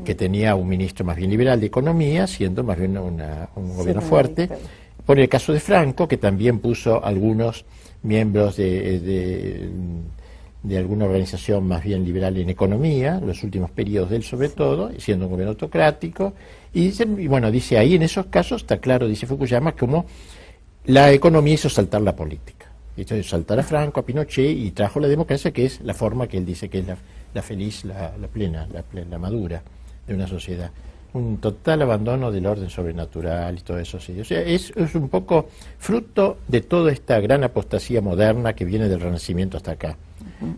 que 0.06 0.16
tenía 0.16 0.56
un 0.56 0.68
ministro 0.68 1.06
más 1.06 1.16
bien 1.16 1.30
liberal 1.30 1.60
de 1.60 1.68
economía, 1.68 2.28
siendo 2.28 2.64
más 2.64 2.78
bien 2.78 2.98
un 2.98 3.76
gobierno 3.76 4.02
fuerte. 4.02 4.50
Por 5.06 5.20
el 5.20 5.28
caso 5.28 5.54
de 5.54 5.60
Franco, 5.60 6.08
que 6.08 6.18
también 6.18 6.60
puso 6.60 7.04
algunos 7.04 7.66
miembros 8.02 8.58
de 8.58 9.70
de 10.64 10.78
alguna 10.78 11.06
organización 11.06 11.68
más 11.68 11.84
bien 11.84 12.06
liberal 12.06 12.38
en 12.38 12.50
economía, 12.50 13.20
los 13.20 13.44
últimos 13.44 13.70
periodos 13.70 14.10
de 14.10 14.16
él 14.16 14.24
sobre 14.24 14.48
todo, 14.48 14.92
siendo 14.98 15.26
un 15.26 15.32
gobierno 15.32 15.52
autocrático, 15.52 16.34
y, 16.74 16.86
dice, 16.86 17.04
y 17.04 17.28
bueno, 17.28 17.52
dice 17.52 17.78
ahí 17.78 17.96
en 17.96 18.04
esos 18.04 18.28
casos 18.28 18.62
está 18.62 18.78
claro, 18.78 19.08
dice 19.08 19.28
Fukuyama, 19.28 19.74
como 19.74 20.06
la 20.86 21.12
economía 21.12 21.56
hizo 21.56 21.70
saltar 21.70 22.02
la 22.02 22.16
política. 22.16 22.68
Hizo 22.96 23.22
saltar 23.24 23.60
a 23.60 23.64
Franco, 23.64 24.00
a 24.00 24.06
Pinochet 24.06 24.58
y 24.58 24.72
trajo 24.72 25.00
la 25.00 25.08
democracia, 25.08 25.52
que 25.52 25.66
es 25.66 25.82
la 25.82 25.94
forma 25.94 26.28
que 26.28 26.38
él 26.38 26.46
dice 26.46 26.70
que 26.70 26.80
es 26.80 26.88
la, 26.88 26.98
feliz, 27.42 27.86
la, 27.86 28.12
plena, 28.32 28.68
la, 28.72 28.84
plena, 28.84 29.18
madura 29.18 29.62
de 30.06 30.14
una 30.14 30.28
sociedad. 30.28 30.72
Un 31.14 31.38
total 31.38 31.84
abandono 31.84 32.32
del 32.32 32.46
orden 32.46 32.70
sobrenatural 32.70 33.58
y 33.58 33.62
todo 33.62 33.80
eso. 33.80 34.00
Sí. 34.00 34.20
O 34.20 34.26
sea, 34.26 34.42
es, 34.42 34.72
es 34.76 34.96
un 34.96 35.10
poco 35.10 35.48
fruto 35.78 36.40
de 36.48 36.62
toda 36.62 36.92
esta 36.92 37.20
gran 37.20 37.44
apostasía 37.44 38.02
moderna 38.02 38.54
que 38.54 38.66
viene 38.66 38.90
del 38.90 39.00
Renacimiento 39.00 39.58
hasta 39.58 39.72
acá 39.72 39.98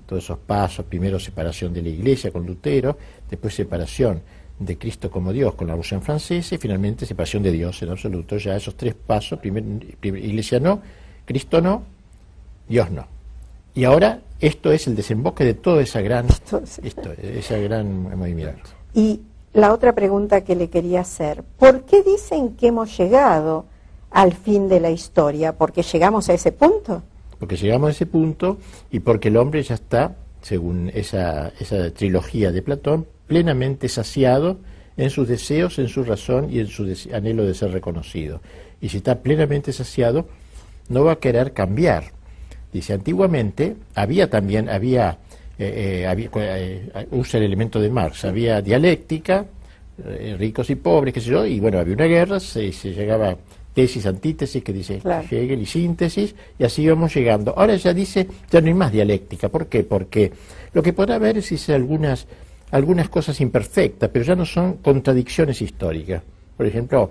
todos 0.05 0.23
esos 0.23 0.37
pasos, 0.39 0.85
primero 0.85 1.19
separación 1.19 1.73
de 1.73 1.81
la 1.81 1.89
Iglesia 1.89 2.31
con 2.31 2.45
Lutero, 2.45 2.97
después 3.29 3.53
separación 3.53 4.21
de 4.57 4.77
Cristo 4.77 5.11
como 5.11 5.33
Dios 5.33 5.53
con 5.55 5.67
la 5.67 5.73
Revolución 5.73 6.01
Francesa 6.01 6.55
y 6.55 6.57
finalmente 6.57 7.05
separación 7.05 7.43
de 7.43 7.51
Dios 7.51 7.81
en 7.81 7.89
absoluto. 7.89 8.37
Ya 8.37 8.55
esos 8.55 8.75
tres 8.75 8.93
pasos, 8.93 9.39
primero, 9.39 9.67
Iglesia 10.01 10.59
no, 10.59 10.81
Cristo 11.25 11.61
no, 11.61 11.83
Dios 12.67 12.89
no. 12.89 13.05
Y 13.73 13.83
ahora 13.83 14.21
esto 14.39 14.71
es 14.71 14.87
el 14.87 14.95
desemboque 14.95 15.43
de 15.43 15.53
toda 15.53 15.81
esa 15.81 16.01
gran, 16.01 16.27
esto, 16.83 17.11
esa 17.21 17.57
gran 17.57 18.17
movimiento. 18.17 18.69
Y 18.93 19.21
la 19.53 19.73
otra 19.73 19.93
pregunta 19.93 20.41
que 20.41 20.55
le 20.55 20.69
quería 20.69 21.01
hacer, 21.01 21.43
¿por 21.57 21.83
qué 21.83 22.03
dicen 22.03 22.55
que 22.55 22.67
hemos 22.67 22.97
llegado 22.97 23.65
al 24.11 24.33
fin 24.33 24.69
de 24.69 24.79
la 24.79 24.91
historia? 24.91 25.53
¿Porque 25.53 25.81
llegamos 25.81 26.29
a 26.29 26.33
ese 26.33 26.51
punto? 26.51 27.03
porque 27.39 27.57
llegamos 27.57 27.89
a 27.89 27.91
ese 27.91 28.05
punto 28.05 28.57
y 28.91 28.99
porque 28.99 29.27
el 29.27 29.37
hombre 29.37 29.61
ya 29.63 29.75
está, 29.75 30.15
según 30.41 30.91
esa, 30.93 31.51
esa 31.59 31.91
trilogía 31.91 32.51
de 32.51 32.61
Platón, 32.61 33.05
plenamente 33.27 33.89
saciado 33.89 34.57
en 34.97 35.09
sus 35.09 35.27
deseos, 35.27 35.77
en 35.79 35.87
su 35.87 36.03
razón 36.03 36.47
y 36.51 36.59
en 36.59 36.67
su 36.67 36.87
anhelo 37.13 37.45
de 37.45 37.53
ser 37.53 37.71
reconocido. 37.71 38.41
Y 38.81 38.89
si 38.89 38.97
está 38.97 39.19
plenamente 39.19 39.73
saciado, 39.73 40.27
no 40.89 41.03
va 41.03 41.13
a 41.13 41.19
querer 41.19 41.53
cambiar. 41.53 42.14
Dice, 42.75 42.91
antiguamente 42.91 43.73
había 43.95 44.29
también, 44.29 44.67
había, 44.67 45.17
eh, 45.57 46.05
eh, 46.13 46.29
eh, 46.35 47.07
usa 47.11 47.37
el 47.37 47.45
elemento 47.45 47.79
de 47.79 47.89
Marx, 47.89 48.25
había 48.25 48.61
dialéctica, 48.61 49.45
ricos 50.37 50.69
y 50.69 50.75
pobres, 50.75 51.13
qué 51.13 51.21
sé 51.21 51.29
yo, 51.29 51.45
y 51.45 51.61
bueno, 51.61 51.79
había 51.79 51.93
una 51.93 52.03
guerra, 52.03 52.37
se, 52.37 52.73
se 52.73 52.91
llegaba 52.91 53.37
tesis, 53.73 54.05
antítesis, 54.05 54.61
que 54.61 54.73
dice 54.73 54.97
Claro. 54.97 55.25
Hegel, 55.31 55.61
y 55.61 55.65
síntesis, 55.65 56.35
y 56.59 56.65
así 56.65 56.85
vamos 56.85 57.15
llegando. 57.15 57.53
Ahora 57.55 57.77
ya 57.77 57.93
dice, 57.93 58.27
ya 58.51 58.59
no 58.59 58.67
hay 58.67 58.73
más 58.73 58.91
dialéctica. 58.91 59.47
¿Por 59.47 59.67
qué? 59.67 59.85
Porque 59.85 60.33
lo 60.73 60.83
que 60.83 60.91
podrá 60.91 61.15
haber 61.15 61.37
es 61.37 61.49
dice, 61.49 61.73
algunas, 61.73 62.27
algunas 62.71 63.07
cosas 63.07 63.39
imperfectas, 63.39 64.09
pero 64.11 64.25
ya 64.25 64.35
no 64.35 64.45
son 64.45 64.79
contradicciones 64.83 65.61
históricas. 65.61 66.21
Por 66.57 66.65
ejemplo, 66.65 67.09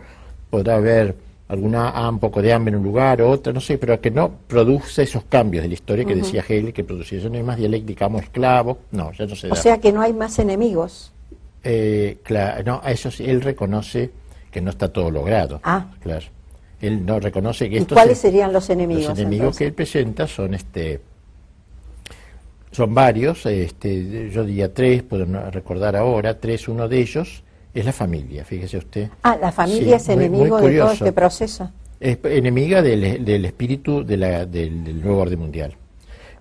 podrá 0.51 0.77
haber 0.77 1.15
alguna 1.55 1.89
ah, 1.91 2.09
un 2.11 2.19
poco 2.19 2.43
de 2.43 2.53
hambre 2.53 2.73
en 2.73 2.79
un 2.81 2.85
lugar, 2.85 3.23
otra, 3.23 3.53
no 3.53 3.61
sé, 3.61 3.79
pero 3.79 4.01
que 4.01 4.11
no 4.11 4.31
produce 4.47 5.03
esos 5.03 5.25
cambios 5.25 5.63
de 5.63 5.69
la 5.69 5.75
historia 5.75 6.05
que 6.05 6.15
decía 6.15 6.41
Hegel 6.47 6.73
que 6.73 6.85
producía. 6.85 7.19
Ya 7.19 7.29
no 7.29 7.37
hay 7.37 7.43
más 7.43 7.57
dialéctica, 7.57 8.05
amo 8.07 8.19
esclavo, 8.19 8.79
no, 8.93 9.13
ya 9.13 9.27
no 9.27 9.35
se 9.35 9.47
O 9.47 9.51
da. 9.51 9.57
sea 9.57 9.81
que 9.81 9.93
no 9.93 10.03
hay 10.03 10.13
más 10.13 10.39
enemigos. 10.39 11.13
Eh, 11.63 12.19
claro, 12.23 12.63
no, 12.65 12.83
eso 12.87 13.11
sí, 13.11 13.25
él 13.25 13.41
reconoce 13.41 14.11
que 14.51 14.61
no 14.61 14.71
está 14.71 14.93
todo 14.93 15.11
logrado. 15.11 15.61
Ah. 15.65 15.87
Claro. 16.01 16.27
Él 16.81 17.07
no 17.07 17.19
reconoce 17.19 17.71
que 17.71 17.77
¿Y 17.77 17.79
esto 17.79 17.95
cuáles 17.95 18.19
se- 18.19 18.29
serían 18.29 18.53
los 18.53 18.69
enemigos? 18.69 19.09
los 19.09 19.19
enemigos 19.19 19.57
que 19.57 19.65
él 19.67 19.73
presenta 19.73 20.27
son 20.27 20.53
este 20.55 21.01
son 22.71 22.93
varios, 22.93 23.47
este, 23.47 24.31
yo 24.31 24.45
diría 24.45 24.75
tres, 24.75 25.05
puedo 25.05 25.25
recordar 25.51 25.95
ahora, 25.95 26.41
tres, 26.41 26.67
uno 26.67 26.89
de 26.89 26.99
ellos 27.01 27.45
es 27.75 27.85
la 27.85 27.93
familia, 27.93 28.45
fíjese 28.45 28.79
usted. 28.79 29.09
Ah, 29.23 29.37
la 29.41 29.51
familia 29.53 29.99
Sí, 29.99 30.11
es 30.13 30.17
muy- 30.17 30.27
enemigo 30.27 30.59
muy 30.59 30.73
de 30.73 30.79
todo 30.81 30.93
este 30.93 31.13
proceso. 31.13 31.71
Es 32.01 32.19
enemiga 32.25 32.83
del, 32.83 33.25
del 33.25 33.45
espíritu 33.45 34.05
de 34.05 34.17
la- 34.17 34.47
del, 34.47 34.85
del 34.85 35.01
nuevo 35.03 35.21
orden 35.23 35.39
mundial. 35.41 35.75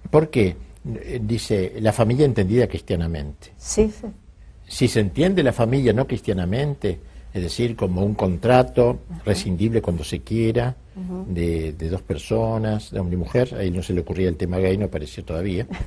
¿Por 0.10 0.30
qué? 0.30 0.56
Eh, 0.86 1.20
Dice, 1.24 1.74
la 1.80 1.94
familia 1.94 2.26
entendida 2.26 2.68
cristianamente. 2.68 3.52
Sí, 3.58 3.90
sí. 3.92 4.08
Si 4.68 4.88
se 4.88 5.00
entiende 5.00 5.42
la 5.44 5.54
familia 5.54 5.94
no 5.94 6.06
cristianamente, 6.08 7.00
es 7.34 7.42
decir, 7.42 7.76
como 7.76 8.04
un 8.04 8.14
contrato 8.14 9.00
rescindible 9.26 9.82
cuando 9.82 10.04
se 10.04 10.20
quiera, 10.22 10.76
de, 11.28 11.74
de 11.74 11.90
dos 11.90 12.02
personas, 12.04 12.92
de 12.92 13.00
hombre 13.00 13.16
y 13.16 13.18
mujer, 13.18 13.56
a 13.56 13.64
él 13.64 13.76
no 13.76 13.82
se 13.82 13.94
le 13.94 14.02
ocurría 14.02 14.30
el 14.30 14.36
tema 14.38 14.58
gay, 14.60 14.78
no 14.78 14.86
apareció 14.86 15.24
todavía. 15.26 15.66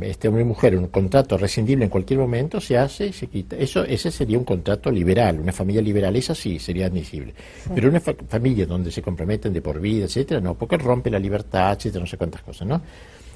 Este 0.00 0.26
hombre 0.26 0.42
y 0.42 0.46
mujer, 0.46 0.76
un 0.76 0.88
contrato 0.88 1.38
rescindible 1.38 1.84
en 1.84 1.90
cualquier 1.90 2.18
momento, 2.18 2.60
se 2.60 2.76
hace 2.76 3.06
y 3.06 3.12
se 3.12 3.28
quita. 3.28 3.54
Eso, 3.56 3.84
ese 3.84 4.10
sería 4.10 4.36
un 4.36 4.42
contrato 4.44 4.90
liberal, 4.90 5.38
una 5.38 5.52
familia 5.52 5.80
liberal, 5.80 6.16
esa 6.16 6.34
sí 6.34 6.58
sería 6.58 6.86
admisible. 6.86 7.34
Pero 7.72 7.88
una 7.88 8.00
fa- 8.00 8.14
familia 8.28 8.66
donde 8.66 8.90
se 8.90 9.00
comprometen 9.00 9.52
de 9.52 9.62
por 9.62 9.78
vida, 9.78 10.06
etcétera, 10.06 10.40
no, 10.40 10.54
porque 10.56 10.76
rompe 10.76 11.08
la 11.08 11.20
libertad, 11.20 11.72
etcétera, 11.76 12.00
no 12.00 12.06
sé 12.08 12.16
cuántas 12.16 12.42
cosas, 12.42 12.66
¿no? 12.66 12.82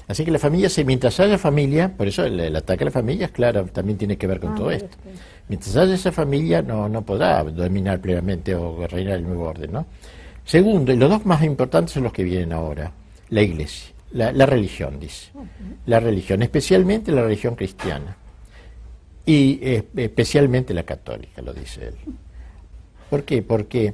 Así 0.09 0.25
que 0.25 0.31
la 0.31 0.39
familia, 0.39 0.67
se, 0.69 0.83
mientras 0.83 1.17
haya 1.21 1.37
familia, 1.37 1.87
por 1.95 2.07
eso 2.09 2.25
el, 2.25 2.37
el 2.37 2.55
ataque 2.55 2.83
a 2.83 2.85
la 2.85 2.91
familia, 2.91 3.27
es 3.27 3.31
claro, 3.31 3.63
también 3.71 3.97
tiene 3.97 4.17
que 4.17 4.27
ver 4.27 4.41
con 4.41 4.53
todo 4.55 4.71
esto. 4.71 4.97
Mientras 5.47 5.75
haya 5.75 5.95
esa 5.95 6.11
familia, 6.11 6.61
no, 6.61 6.87
no 6.87 7.01
podrá 7.01 7.43
dominar 7.43 7.99
plenamente 7.99 8.55
o 8.55 8.87
reinar 8.87 9.15
el 9.15 9.23
nuevo 9.23 9.43
orden, 9.43 9.71
¿no? 9.71 9.85
Segundo, 10.45 10.91
y 10.91 10.97
los 10.97 11.09
dos 11.09 11.25
más 11.25 11.43
importantes 11.43 11.93
son 11.93 12.03
los 12.03 12.13
que 12.13 12.23
vienen 12.23 12.53
ahora, 12.53 12.91
la 13.29 13.41
iglesia, 13.41 13.93
la, 14.11 14.45
religión, 14.45 14.99
dice. 14.99 15.31
La 15.85 15.99
religión, 15.99 16.41
especialmente 16.41 17.11
la 17.11 17.23
religión 17.23 17.55
cristiana. 17.55 18.17
Y 19.25 19.59
eh, 19.61 19.83
especialmente 19.95 20.73
la 20.73 20.83
católica, 20.83 21.41
lo 21.41 21.53
dice 21.53 21.87
él. 21.87 21.95
¿Por 23.09 23.23
qué? 23.23 23.41
Porque 23.43 23.93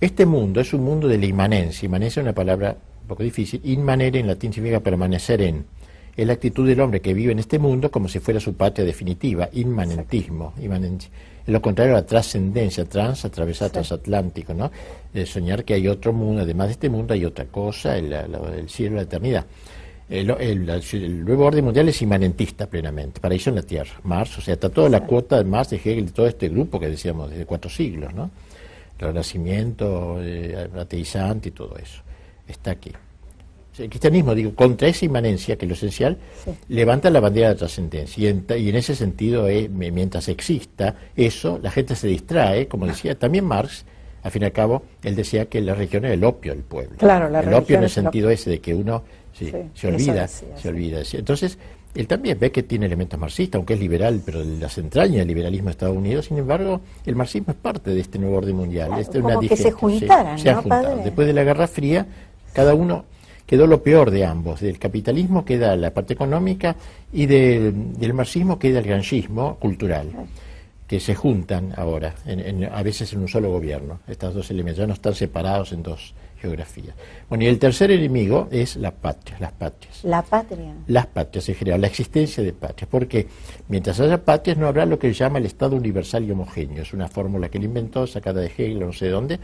este 0.00 0.26
mundo 0.26 0.60
es 0.60 0.74
un 0.74 0.82
mundo 0.82 1.06
de 1.06 1.16
la 1.16 1.26
inmanencia. 1.26 1.86
Inmanencia 1.86 2.20
es 2.20 2.24
una 2.24 2.34
palabra 2.34 2.76
un 3.02 3.08
poco 3.08 3.22
difícil. 3.22 3.60
Inmanere 3.64 4.18
en 4.18 4.26
latín 4.26 4.52
significa 4.52 4.80
permanecer 4.80 5.42
en. 5.42 5.64
Es 6.16 6.26
la 6.26 6.34
actitud 6.34 6.66
del 6.68 6.80
hombre 6.80 7.00
que 7.00 7.14
vive 7.14 7.32
en 7.32 7.38
este 7.38 7.58
mundo 7.58 7.90
como 7.90 8.06
si 8.08 8.18
fuera 8.18 8.38
su 8.38 8.54
patria 8.54 8.84
definitiva. 8.84 9.48
Inmanentismo. 9.52 10.52
inmanencia. 10.60 11.10
Es 11.46 11.48
lo 11.52 11.60
contrario 11.62 11.94
a 11.94 12.00
la 12.00 12.06
trascendencia, 12.06 12.84
trans, 12.84 13.24
atravesar 13.24 13.70
transatlántico, 13.70 14.52
¿no? 14.54 14.70
Soñar 15.26 15.64
que 15.64 15.74
hay 15.74 15.88
otro 15.88 16.12
mundo, 16.12 16.42
además 16.42 16.68
de 16.68 16.72
este 16.72 16.88
mundo 16.90 17.14
hay 17.14 17.24
otra 17.24 17.46
cosa, 17.46 17.96
el, 17.96 18.10
la- 18.10 18.26
el 18.56 18.68
cielo, 18.68 18.96
la 18.96 19.02
eternidad. 19.02 19.46
El, 20.08 20.30
el- 20.38 20.68
el 20.68 21.24
nuevo 21.24 21.46
orden 21.46 21.64
mundial 21.64 21.88
es 21.88 22.00
inmanentista 22.02 22.66
plenamente, 22.66 23.18
paraíso 23.20 23.48
en 23.50 23.56
la 23.56 23.62
Tierra, 23.62 23.92
Marx, 24.04 24.38
o 24.38 24.40
sea, 24.42 24.54
está 24.54 24.68
toda 24.68 24.88
la 24.90 25.00
cuota 25.06 25.38
de 25.38 25.44
Marx, 25.44 25.70
de 25.70 25.76
Hegel, 25.76 26.06
de 26.06 26.12
todo 26.12 26.26
este 26.26 26.48
grupo 26.50 26.78
que 26.78 26.88
decíamos 26.90 27.30
desde 27.30 27.46
cuatro 27.46 27.70
siglos, 27.70 28.12
¿no? 28.14 28.30
El 28.98 29.06
renacimiento, 29.06 30.18
eh, 30.22 30.68
ateizante 30.78 31.48
y 31.48 31.52
todo 31.52 31.76
eso, 31.76 32.02
está 32.46 32.72
aquí. 32.72 32.92
El 33.78 33.88
cristianismo, 33.88 34.34
digo, 34.34 34.54
contra 34.54 34.88
esa 34.88 35.06
inmanencia, 35.06 35.56
que 35.56 35.64
es 35.64 35.68
lo 35.68 35.74
esencial, 35.74 36.18
levanta 36.68 37.08
la 37.10 37.20
bandera 37.20 37.48
de 37.48 37.54
la 37.54 37.58
trascendencia. 37.58 38.22
Y 38.22 38.26
en, 38.26 38.42
ta- 38.42 38.56
y 38.56 38.68
en 38.68 38.76
ese 38.76 38.94
sentido, 38.94 39.48
eh, 39.48 39.68
mi- 39.68 39.90
mientras 39.90 40.28
exista 40.28 40.94
eso, 41.16 41.58
la 41.62 41.70
gente 41.70 41.96
se 41.96 42.06
distrae, 42.08 42.68
como 42.68 42.86
decía 42.86 43.18
también 43.18 43.44
Marx, 43.46 43.84
al 44.22 44.30
fin 44.30 44.42
y 44.42 44.44
al 44.44 44.52
cabo, 44.52 44.82
él 45.02 45.16
decía 45.16 45.46
que 45.46 45.60
la 45.62 45.74
religión 45.74 46.04
era 46.04 46.12
el 46.14 46.22
opio 46.22 46.52
del 46.52 46.62
pueblo. 46.62 46.96
Claro, 46.98 47.30
la 47.30 47.40
el 47.40 47.54
opio 47.54 47.76
en 47.76 47.80
el 47.82 47.86
es 47.86 47.92
sentido 47.92 48.28
ese 48.30 48.50
de 48.50 48.60
que 48.60 48.74
uno 48.74 49.02
sí, 49.32 49.46
Sí, 49.46 49.52
se 49.74 49.88
olvida, 49.88 50.22
decía, 50.22 50.48
se 50.58 50.68
olvida. 50.68 51.02
Entonces, 51.14 51.58
él 51.94 52.06
también 52.06 52.38
ve 52.38 52.52
que 52.52 52.62
tiene 52.62 52.86
elementos 52.86 53.18
marxistas, 53.18 53.58
aunque 53.58 53.74
es 53.74 53.80
liberal, 53.80 54.20
pero 54.24 54.44
las 54.44 54.76
entrañas 54.78 55.16
del 55.16 55.28
liberalismo 55.28 55.66
de 55.66 55.70
Estados 55.72 55.96
Unidos, 55.96 56.26
sin 56.26 56.38
embargo, 56.38 56.80
el 57.06 57.16
marxismo 57.16 57.52
es 57.52 57.58
parte 57.58 57.90
de 57.90 58.00
este 58.00 58.18
nuevo 58.18 58.36
orden 58.36 58.54
mundial. 58.54 58.88
Claro, 58.88 59.02
Este 59.02 59.18
es 59.18 59.22
como 59.22 59.32
una 59.38 59.40
que 59.40 59.48
se 59.48 59.54
digestión, 59.64 59.90
juntaran, 59.90 60.38
se 60.38 60.48
han 60.50 60.56
¿no, 60.56 60.62
juntado. 60.62 60.82
padre? 60.90 61.04
Después 61.04 61.26
de 61.26 61.32
la 61.32 61.44
Guerra 61.44 61.66
Fría, 61.66 62.06
cada 62.52 62.74
uno 62.74 63.04
quedó 63.52 63.66
lo 63.66 63.82
peor 63.82 64.10
de 64.10 64.24
ambos. 64.24 64.60
Del 64.62 64.78
capitalismo 64.78 65.44
queda 65.44 65.76
la 65.76 65.90
parte 65.92 66.14
económica 66.14 66.74
y 67.12 67.26
del, 67.26 67.92
del 67.98 68.14
marxismo 68.14 68.58
queda 68.58 68.78
el 68.78 68.86
granchismo 68.86 69.56
cultural, 69.56 70.08
que 70.86 70.98
se 70.98 71.14
juntan 71.14 71.74
ahora, 71.76 72.14
en- 72.24 72.40
en- 72.40 72.64
a 72.64 72.82
veces 72.82 73.12
en 73.12 73.20
un 73.20 73.28
solo 73.28 73.50
gobierno. 73.50 74.00
Estos 74.08 74.32
dos 74.32 74.50
elementos 74.50 74.78
ya 74.80 74.86
no 74.86 74.94
están 74.94 75.14
separados 75.14 75.72
en 75.72 75.82
dos 75.82 76.14
geografías. 76.40 76.94
Bueno, 77.28 77.44
y 77.44 77.48
el 77.48 77.58
tercer 77.58 77.90
enemigo 77.90 78.48
es 78.50 78.76
la 78.76 78.90
patria, 78.90 79.36
las 79.38 79.52
patrias 79.52 80.02
La 80.02 80.22
patria. 80.22 80.72
las 80.86 81.06
patrias 81.08 81.46
en 81.50 81.54
general, 81.54 81.80
la 81.82 81.88
existencia 81.88 82.42
de 82.42 82.54
patrias, 82.54 82.88
porque 82.90 83.26
mientras 83.68 84.00
haya 84.00 84.24
patrias 84.24 84.56
no 84.56 84.66
habrá 84.66 84.86
lo 84.86 84.98
que 84.98 85.08
él 85.08 85.12
llama 85.12 85.38
el 85.40 85.44
Estado 85.44 85.76
universal 85.76 86.24
y 86.24 86.30
homogéneo, 86.30 86.82
es 86.84 86.94
una 86.94 87.06
fórmula 87.08 87.50
que 87.50 87.58
él 87.58 87.64
inventó, 87.64 88.06
sacada 88.06 88.40
de 88.40 88.46
Hegel, 88.46 88.80
no 88.80 88.94
sé 88.94 89.10
dónde, 89.10 89.38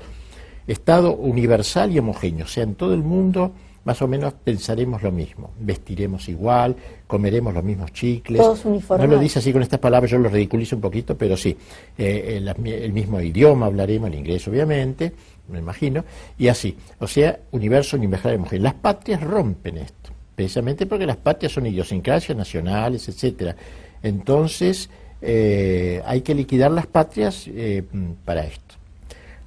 Estado 0.66 1.14
universal 1.14 1.92
y 1.92 1.98
homogéneo, 1.98 2.46
o 2.46 2.48
sea, 2.48 2.62
en 2.64 2.74
todo 2.74 2.94
el 2.94 3.02
mundo 3.02 3.52
más 3.88 4.02
o 4.02 4.06
menos 4.06 4.34
pensaremos 4.34 5.02
lo 5.02 5.10
mismo, 5.10 5.52
vestiremos 5.58 6.28
igual, 6.28 6.76
comeremos 7.06 7.54
los 7.54 7.64
mismos 7.64 7.90
chicles. 7.90 8.38
Todos 8.38 8.62
No 8.66 8.72
uniformados. 8.72 9.10
lo 9.14 9.18
dice 9.18 9.38
así 9.38 9.50
con 9.50 9.62
estas 9.62 9.80
palabras, 9.80 10.10
yo 10.10 10.18
lo 10.18 10.28
ridiculizo 10.28 10.76
un 10.76 10.82
poquito, 10.82 11.16
pero 11.16 11.38
sí, 11.38 11.56
eh, 11.96 12.34
el, 12.36 12.46
el 12.68 12.92
mismo 12.92 13.18
idioma 13.18 13.64
hablaremos, 13.64 14.10
el 14.10 14.16
inglés 14.16 14.46
obviamente, 14.46 15.10
me 15.48 15.60
imagino, 15.60 16.04
y 16.36 16.48
así, 16.48 16.76
o 16.98 17.06
sea, 17.06 17.38
universo 17.52 17.96
universal 17.96 18.34
homogéneo. 18.34 18.64
Las 18.64 18.74
patrias 18.74 19.22
rompen 19.22 19.78
esto, 19.78 20.10
precisamente 20.34 20.84
porque 20.84 21.06
las 21.06 21.16
patrias 21.16 21.52
son 21.52 21.64
idiosincrasias 21.64 22.36
nacionales, 22.36 23.08
etcétera. 23.08 23.56
Entonces, 24.02 24.90
eh, 25.22 26.02
hay 26.04 26.20
que 26.20 26.34
liquidar 26.34 26.70
las 26.72 26.86
patrias 26.86 27.44
eh, 27.46 27.82
para 28.26 28.44
esto. 28.44 28.74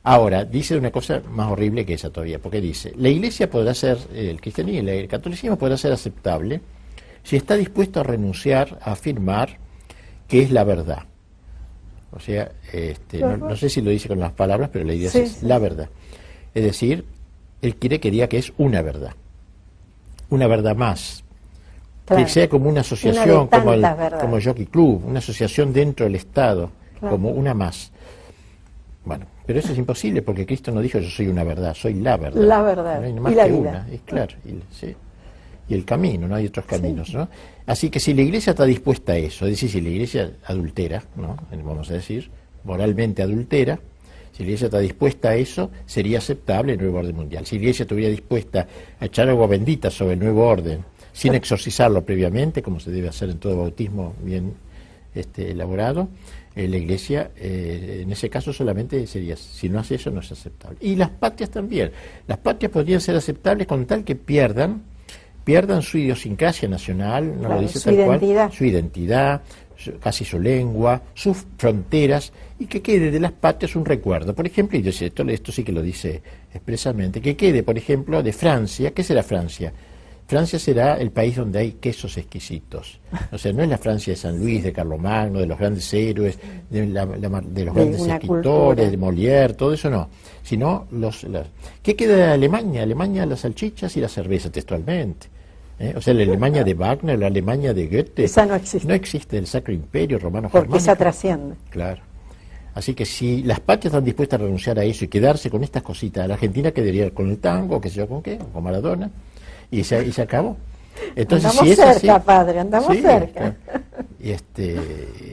Ahora, 0.04 0.46
dice 0.46 0.76
una 0.78 0.90
cosa 0.92 1.22
más 1.30 1.52
horrible 1.52 1.86
que 1.86 1.94
esa 1.94 2.10
todavía, 2.10 2.40
porque 2.40 2.60
dice, 2.60 2.92
la 2.98 3.10
iglesia 3.10 3.50
podrá 3.50 3.74
ser, 3.76 3.98
el 4.16 4.42
cristianismo, 4.42 4.90
el 4.90 5.08
catolicismo 5.08 5.58
podrá 5.58 5.78
ser 5.78 5.92
aceptable 5.92 6.60
si 7.24 7.36
está 7.36 7.56
dispuesto 7.56 8.00
a 8.00 8.04
renunciar 8.04 8.80
a 8.82 8.94
afirmar 8.94 9.58
que 10.28 10.42
es 10.42 10.50
la 10.52 10.64
verdad. 10.64 11.04
O 12.14 12.20
sea, 12.20 12.52
este, 12.74 13.20
no, 13.20 13.38
no 13.38 13.56
sé 13.56 13.70
si 13.70 13.82
lo 13.82 13.92
dice 13.92 14.08
con 14.08 14.20
las 14.20 14.32
palabras, 14.32 14.70
pero 14.74 14.86
la 14.86 14.94
idea 14.94 15.10
Sí, 15.12 15.20
es 15.20 15.32
sí. 15.34 15.46
la 15.46 15.60
verdad. 15.60 15.90
Es 16.56 16.64
decir, 16.64 17.06
él 17.62 17.76
quiere 17.76 18.00
que 18.00 18.10
diga 18.10 18.28
que 18.28 18.40
es 18.40 18.52
una 18.58 18.82
verdad, 18.82 19.14
una 20.30 20.48
verdad 20.48 20.76
más, 20.76 21.24
Claro. 22.06 22.24
que 22.26 22.30
sea 22.30 22.50
como 22.50 22.68
una 22.70 22.82
asociación, 22.82 23.48
como 23.48 23.74
el, 23.74 23.86
como 24.20 24.38
el 24.38 24.44
Jockey 24.44 24.66
Club, 24.66 25.04
una 25.06 25.20
asociación 25.20 25.72
dentro 25.72 26.06
del 26.06 26.16
Estado, 26.16 26.72
Claro. 27.00 27.16
como 27.16 27.30
una 27.30 27.54
más. 27.54 27.92
Bueno, 29.06 29.26
pero 29.52 29.60
eso 29.60 29.74
es 29.74 29.80
imposible 29.80 30.22
porque 30.22 30.46
Cristo 30.46 30.72
no 30.72 30.80
dijo 30.80 30.98
yo 31.00 31.10
soy 31.10 31.28
una 31.28 31.44
verdad, 31.44 31.74
soy 31.74 31.96
la 31.96 32.16
verdad. 32.16 32.42
La 32.42 32.62
verdad. 32.62 33.02
No 33.02 33.06
hay 33.06 33.12
Y 33.12 33.20
más 33.20 33.36
la 33.36 33.44
que 33.44 33.52
vida. 33.52 33.60
una, 33.60 33.88
es 33.92 34.00
claro. 34.06 34.34
Y, 34.46 34.52
sí. 34.74 34.96
Y 35.68 35.74
el 35.74 35.84
camino, 35.84 36.26
no 36.26 36.36
hay 36.36 36.46
otros 36.46 36.66
caminos, 36.66 37.14
¿no? 37.14 37.28
Así 37.66 37.90
que 37.90 38.00
si 38.00 38.14
la 38.14 38.22
Iglesia 38.22 38.52
está 38.52 38.64
dispuesta 38.64 39.12
a 39.12 39.18
eso, 39.18 39.44
es 39.44 39.52
decir, 39.52 39.70
si 39.70 39.82
la 39.82 39.90
Iglesia 39.90 40.32
adultera, 40.46 41.04
¿no? 41.18 41.36
Vamos 41.66 41.90
a 41.92 41.96
decir, 41.96 42.32
moralmente 42.64 43.22
adultera, 43.24 43.78
si 44.32 44.44
la 44.44 44.52
Iglesia 44.52 44.68
está 44.68 44.80
dispuesta 44.80 45.32
a 45.32 45.36
eso, 45.36 45.70
sería 45.86 46.20
aceptable 46.20 46.72
el 46.72 46.80
nuevo 46.80 47.00
orden 47.00 47.18
mundial. 47.18 47.46
Si 47.46 47.58
la 47.58 47.64
Iglesia 47.64 47.84
estuviera 47.84 48.10
dispuesta 48.10 48.66
a 49.02 49.06
echar 49.06 49.28
agua 49.28 49.48
bendita 49.48 49.92
sobre 49.92 50.14
el 50.14 50.20
nuevo 50.20 50.48
orden, 50.48 50.86
sin 51.12 51.36
exorcizarlo 51.36 52.06
previamente, 52.06 52.62
como 52.62 52.80
se 52.80 52.90
debe 52.90 53.10
hacer 53.10 53.30
en 53.30 53.38
todo 53.38 53.58
bautismo 53.58 54.14
bien 54.24 54.54
este, 55.14 55.52
elaborado, 55.52 56.08
eh, 56.56 56.68
la 56.68 56.78
Iglesia 56.78 57.32
eh, 57.36 58.02
en 58.04 58.12
ese 58.12 58.30
caso 58.30 58.52
solamente 58.54 59.06
sería, 59.08 59.36
si 59.38 59.70
no 59.70 59.80
hace 59.80 59.96
eso 59.96 60.12
no 60.12 60.20
es 60.20 60.32
aceptable. 60.32 60.78
Y 60.82 60.96
las 60.96 61.10
patrias 61.10 61.50
también. 61.50 61.92
Las 62.28 62.38
patrias 62.40 62.72
podrían 62.72 63.00
ser 63.02 63.16
aceptables 63.16 63.68
con 63.68 63.86
tal 63.86 64.04
que 64.04 64.16
pierdan 64.16 64.84
pierdan 65.44 65.82
su 65.82 65.98
idiosincrasia 65.98 66.70
nacional, 66.70 67.26
no 67.34 67.40
Claro, 67.40 67.56
lo 67.56 67.62
dice 67.62 67.80
su 67.80 67.86
tal 67.86 67.96
identidad. 67.96 68.44
cual, 68.48 68.52
su 68.54 68.64
identidad, 68.66 69.42
su- 69.76 69.98
casi 69.98 70.24
su 70.24 70.40
lengua, 70.40 71.02
sus 71.16 71.46
fronteras, 71.58 72.32
y 72.60 72.68
que 72.68 72.84
quede 72.84 73.10
de 73.10 73.20
las 73.20 73.32
patrias 73.32 73.76
un 73.76 73.84
recuerdo. 73.84 74.36
Por 74.36 74.46
ejemplo, 74.46 74.78
y 74.78 74.84
dice 74.84 75.08
esto, 75.08 75.24
esto 75.28 75.52
sí 75.52 75.64
que 75.64 75.72
lo 75.72 75.82
dice 75.82 76.22
expresamente, 76.54 77.20
que 77.22 77.36
quede, 77.36 77.64
por 77.64 77.76
ejemplo, 77.76 78.22
de 78.22 78.34
Francia, 78.34 78.92
¿qué 78.92 79.04
será 79.04 79.24
Francia? 79.24 79.74
Francia 80.32 80.58
será 80.60 80.96
el 80.96 81.12
país 81.12 81.36
donde 81.36 81.60
hay 81.60 81.72
quesos 81.74 82.18
exquisitos. 82.18 83.00
O 83.34 83.38
sea, 83.38 83.52
no 83.52 83.64
es 83.64 83.68
la 83.70 83.78
Francia 83.78 84.14
de 84.14 84.18
San 84.18 84.40
Luis, 84.40 84.64
de 84.64 84.72
Carlomagno, 84.72 85.40
de 85.40 85.46
los 85.46 85.60
grandes 85.60 85.94
héroes, 85.94 86.40
de, 86.70 86.88
la- 86.88 87.06
la 87.06 87.18
de 87.42 87.66
los 87.66 87.76
De 87.76 87.82
grandes 87.82 88.00
escritores, 88.08 88.26
cultura. 88.28 88.90
de 88.90 88.98
Molière, 88.98 89.54
todo 89.58 89.74
eso 89.74 89.90
no. 89.90 90.08
Sino 90.42 90.88
los, 90.92 91.26
las- 91.26 91.48
¿Qué 91.84 91.98
queda 91.98 92.16
de 92.16 92.24
Alemania? 92.24 92.84
Alemania, 92.84 93.26
las 93.26 93.42
salchichas 93.42 93.98
y 93.98 94.00
la 94.00 94.08
cerveza, 94.08 94.50
textualmente. 94.50 95.28
¿Eh? 95.80 95.94
O 95.98 96.02
sea, 96.02 96.14
la 96.14 96.24
Alemania 96.24 96.64
de 96.64 96.76
Wagner, 96.76 97.20
la 97.20 97.28
Alemania 97.28 97.74
de 97.74 97.88
Goethe. 97.88 98.24
Esa 98.24 98.46
no 98.46 98.56
existe. 98.56 98.88
No 98.88 98.94
existe 98.94 99.38
el 99.38 99.48
Sacro 99.48 99.74
Imperio 99.74 100.18
Romano 100.18 100.48
Porque 100.50 100.78
esa 100.78 100.96
trasciende. 100.96 101.56
Claro. 101.72 102.02
Así 102.74 102.94
que 102.94 103.04
si 103.06 103.44
las 103.44 103.60
patrias 103.60 103.92
están 103.94 104.06
dispuestas 104.06 104.40
a 104.40 104.44
renunciar 104.44 104.80
a 104.80 104.86
eso 104.86 105.04
y 105.04 105.10
quedarse 105.10 105.50
con 105.50 105.62
estas 105.62 105.84
cositas, 105.84 106.26
la 106.26 106.36
Argentina 106.36 106.72
quedaría 106.72 107.10
con 107.14 107.30
el 107.30 107.38
tango, 107.40 107.82
qué 107.82 107.90
sé 107.90 107.96
yo 107.98 108.08
con 108.08 108.22
qué, 108.24 108.38
con 108.38 108.64
Maradona, 108.64 109.12
y 109.72 109.84
se, 109.84 110.06
y 110.06 110.12
se 110.12 110.22
acabó. 110.22 110.58
Entonces, 111.16 111.50
Andamos 111.50 111.66
si 111.66 111.72
es 111.72 111.78
cerca, 111.94 112.16
así- 112.18 112.26
padre, 112.26 112.60
andamos 112.60 112.96
Sí, 112.96 113.02
cerca. 113.02 113.56
Y 114.20 114.32
este, 114.32 114.78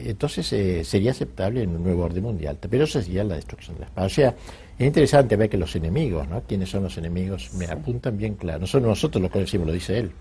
entonces 0.09 0.51
eh, 0.53 0.83
sería 0.83 1.11
aceptable 1.11 1.61
en 1.61 1.75
un 1.75 1.83
nuevo 1.83 2.03
orden 2.05 2.23
mundial, 2.23 2.57
pero 2.69 2.85
eso 2.85 3.01
sería 3.01 3.23
la 3.23 3.35
destrucción 3.35 3.75
de 3.75 3.81
las 3.81 3.89
patrias. 3.91 4.11
O 4.11 4.15
sea, 4.15 4.35
es 4.79 4.87
interesante 4.87 5.35
ver 5.35 5.49
que 5.49 5.57
los 5.57 5.75
enemigos, 5.75 6.27
¿no? 6.27 6.41
¿Quiénes 6.47 6.69
son 6.69 6.83
los 6.83 6.97
enemigos? 6.97 7.53
Me 7.53 7.65
apuntan 7.67 8.17
bien 8.17 8.33
claro. 8.35 8.59
No 8.61 8.67
son 8.67 8.83
nosotros 8.83 9.21
los 9.21 9.29
que 9.31 9.39
decimos, 9.39 9.67
lo 9.67 9.73
dice 9.73 9.99
él. 9.99 10.11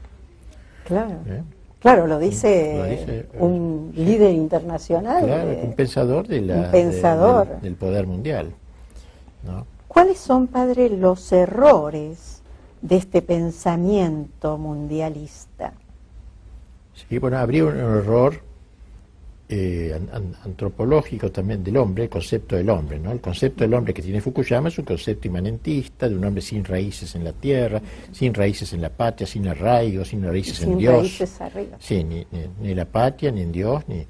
Claro. 0.84 1.12
¿eh? 1.26 1.42
Claro, 1.80 2.06
lo 2.08 2.18
dice, 2.18 2.75
Lo 2.76 2.84
dice, 2.84 3.18
eh, 3.20 3.28
un 3.38 3.92
líder 3.94 4.32
internacional. 4.34 5.25
Claro, 5.25 5.50
un 5.62 5.72
pensador, 5.75 6.26
de 6.26 6.40
la, 6.40 6.56
un 6.56 6.62
de- 6.62 6.68
pensador. 6.70 7.48
del- 7.48 7.60
del 7.60 7.75
poder 7.76 8.06
mundial. 8.06 8.50
¿no? 9.44 9.64
¿Cuáles 9.87 10.18
son, 10.18 10.48
padre, 10.48 10.90
los 10.90 11.30
errores 11.32 12.38
de 12.82 12.97
este 12.97 13.23
pensamiento 13.23 14.58
mundialista? 14.58 15.73
Sí, 17.08 17.18
bueno, 17.18 17.38
habría 17.38 17.64
un 17.64 17.76
error 17.76 18.40
eh, 19.50 19.92
an- 19.94 20.08
an- 20.12 20.35
antropológico 20.44 21.30
también 21.32 21.64
del 21.64 21.76
hombre, 21.78 22.04
el 22.04 22.11
concepto 22.11 22.54
del 22.56 22.68
hombre, 22.68 22.99
¿no? 22.99 23.12
El 23.12 23.20
concepto 23.20 23.64
del 23.64 23.73
hombre 23.73 23.94
que 23.94 24.02
tiene 24.02 24.20
Fukuyama 24.20 24.68
es 24.68 24.78
un 24.78 24.85
concepto 24.85 25.26
imanentista, 25.26 26.06
de 26.08 26.14
un 26.16 26.25
hombre 26.25 26.42
sin 26.42 26.64
raíces 26.64 27.14
en 27.14 27.25
la 27.25 27.32
tierra, 27.32 27.80
sin 28.12 28.35
raíces 28.35 28.73
en 28.75 28.82
la 28.82 28.90
patria, 28.90 29.26
sin 29.26 29.49
arraigo, 29.49 30.04
sin 30.04 30.23
raíces 30.23 30.61
en 30.61 30.68
Sin 30.70 30.78
Dios. 30.78 30.99
raíces 30.99 31.40
arriba. 31.40 31.76
Sí, 31.80 32.04
ni, 32.04 32.26
ni, 32.30 32.40
ni 32.61 32.70
en 32.73 32.76
la 32.76 32.85
patria, 32.85 33.30
ni 33.30 33.40
en 33.40 33.52
Dios, 33.52 33.85
ni, 33.88 34.04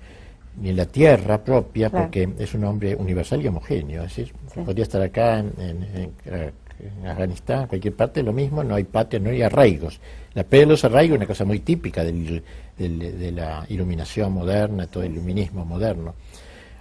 ni 0.60 0.70
en 0.70 0.76
la 0.76 0.86
tierra 0.86 1.44
propia, 1.44 1.88
Claro. 1.90 2.06
porque 2.06 2.28
es 2.36 2.54
un 2.54 2.64
hombre 2.64 2.96
universal 2.96 3.40
y 3.40 3.46
homogéneo. 3.46 4.02
Es 4.04 4.16
decir, 4.16 4.34
Sí. 4.52 4.60
podría 4.62 4.82
estar 4.82 5.02
acá 5.02 5.38
en, 5.38 5.52
en- 5.58 6.12
en- 6.24 6.52
en 6.80 7.06
Afganistán, 7.06 7.62
en 7.62 7.66
cualquier 7.68 7.94
parte, 7.94 8.22
lo 8.22 8.32
mismo, 8.32 8.62
no 8.62 8.74
hay 8.74 8.84
patria, 8.84 9.20
no 9.20 9.30
hay 9.30 9.42
arraigos. 9.42 10.00
La 10.34 10.44
pérdida 10.44 10.66
de 10.66 10.70
los 10.72 10.84
arraigos 10.84 11.14
es 11.14 11.18
una 11.18 11.26
cosa 11.26 11.44
muy 11.44 11.60
típica 11.60 12.04
del- 12.04 12.42
del- 12.76 13.18
de 13.18 13.32
la 13.32 13.64
iluminación 13.68 14.32
moderna, 14.32 14.86
todo 14.86 15.02
el 15.02 15.12
iluminismo 15.12 15.64
moderno. 15.64 16.14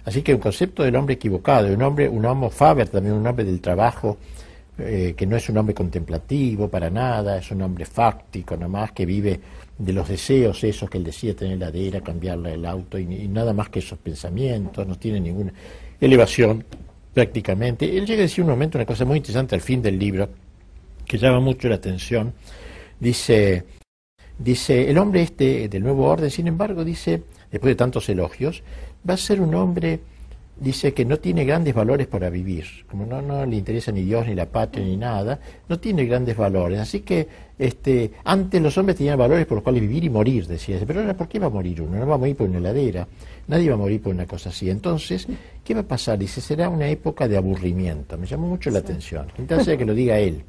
Así 0.04 0.22
que 0.22 0.34
un 0.34 0.40
concepto 0.40 0.82
del 0.84 0.94
hombre 0.96 1.14
equivocado, 1.16 1.72
un 1.72 1.82
hombre, 1.82 2.08
un 2.08 2.24
homo 2.24 2.48
faber 2.50 2.88
también, 2.88 3.14
un 3.14 3.26
hombre 3.26 3.44
del 3.44 3.60
trabajo, 3.60 4.16
eh, 4.78 5.14
que 5.16 5.26
no 5.26 5.36
es 5.36 5.48
un 5.48 5.58
hombre 5.58 5.74
contemplativo 5.74 6.68
para 6.68 6.88
nada, 6.88 7.38
es 7.38 7.50
un 7.50 7.60
hombre 7.62 7.84
fáctico 7.84 8.56
nomás, 8.56 8.92
que 8.92 9.04
vive 9.04 9.40
de 9.76 9.92
los 9.92 10.08
deseos 10.08 10.62
esos 10.64 10.88
que 10.88 10.98
él 10.98 11.04
decía, 11.04 11.34
tener 11.34 11.58
ladera, 11.58 12.00
cambiarle 12.00 12.54
el 12.54 12.64
auto 12.64 12.96
y 12.98 13.04
nada 13.28 13.52
más 13.52 13.68
que 13.68 13.80
esos 13.80 13.98
pensamientos, 13.98 14.86
no 14.86 14.96
tiene 14.96 15.18
ninguna 15.20 15.52
elevación 16.00 16.64
prácticamente. 17.18 17.98
Él 17.98 18.06
llega 18.06 18.20
a 18.20 18.28
decir 18.30 18.44
un 18.44 18.50
momento 18.50 18.78
una 18.78 18.86
cosa 18.86 19.04
muy 19.04 19.16
interesante 19.16 19.56
al 19.56 19.60
fin 19.60 19.82
del 19.82 19.98
libro, 19.98 20.28
que 21.04 21.18
llama 21.18 21.40
mucho 21.40 21.68
la 21.68 21.74
atención. 21.74 22.32
Dice, 23.00 23.64
dice, 24.38 24.88
el 24.88 24.96
hombre 24.98 25.22
este 25.22 25.68
del 25.68 25.82
nuevo 25.82 26.06
orden, 26.06 26.30
sin 26.30 26.46
embargo, 26.46 26.84
dice, 26.84 27.24
después 27.50 27.72
de 27.72 27.74
tantos 27.74 28.08
elogios, 28.08 28.62
va 29.08 29.14
a 29.14 29.16
ser 29.16 29.40
un 29.40 29.52
hombre, 29.56 29.98
dice, 30.60 30.92
que 30.92 31.04
no 31.04 31.18
tiene 31.18 31.44
grandes 31.44 31.74
valores 31.74 32.06
para 32.06 32.30
vivir, 32.30 32.64
como 32.88 33.06
no, 33.06 33.22
no 33.22 33.44
le 33.46 33.56
interesa 33.56 33.92
ni 33.92 34.02
Dios, 34.02 34.26
ni 34.26 34.34
la 34.34 34.46
patria, 34.46 34.84
ni 34.84 34.96
nada, 34.96 35.38
no 35.68 35.78
tiene 35.78 36.04
grandes 36.04 36.36
valores. 36.36 36.78
Así 36.78 37.00
que 37.00 37.28
este, 37.58 38.12
antes 38.24 38.60
los 38.60 38.76
hombres 38.78 38.96
tenían 38.96 39.18
valores 39.18 39.46
por 39.46 39.56
los 39.56 39.62
cuales 39.62 39.82
vivir 39.82 40.04
y 40.04 40.10
morir, 40.10 40.46
decía. 40.46 40.78
Pero 40.86 41.00
ahora, 41.00 41.16
¿por 41.16 41.28
qué 41.28 41.38
va 41.38 41.46
a 41.46 41.50
morir 41.50 41.82
uno? 41.82 41.98
No 41.98 42.06
va 42.06 42.14
a 42.14 42.18
morir 42.18 42.36
por 42.36 42.48
una 42.48 42.58
heladera, 42.58 43.06
nadie 43.46 43.68
va 43.68 43.74
a 43.74 43.78
morir 43.78 44.00
por 44.00 44.14
una 44.14 44.26
cosa 44.26 44.50
así. 44.50 44.70
Entonces, 44.70 45.26
¿qué 45.64 45.74
va 45.74 45.80
a 45.80 45.88
pasar? 45.88 46.18
Dice, 46.18 46.40
será 46.40 46.68
una 46.68 46.88
época 46.88 47.28
de 47.28 47.36
aburrimiento. 47.36 48.16
Me 48.18 48.26
llamó 48.26 48.48
mucho 48.48 48.70
la 48.70 48.80
atención. 48.80 49.28
Entonces, 49.38 49.76
que 49.76 49.84
lo 49.84 49.94
diga 49.94 50.18
él. 50.18 50.42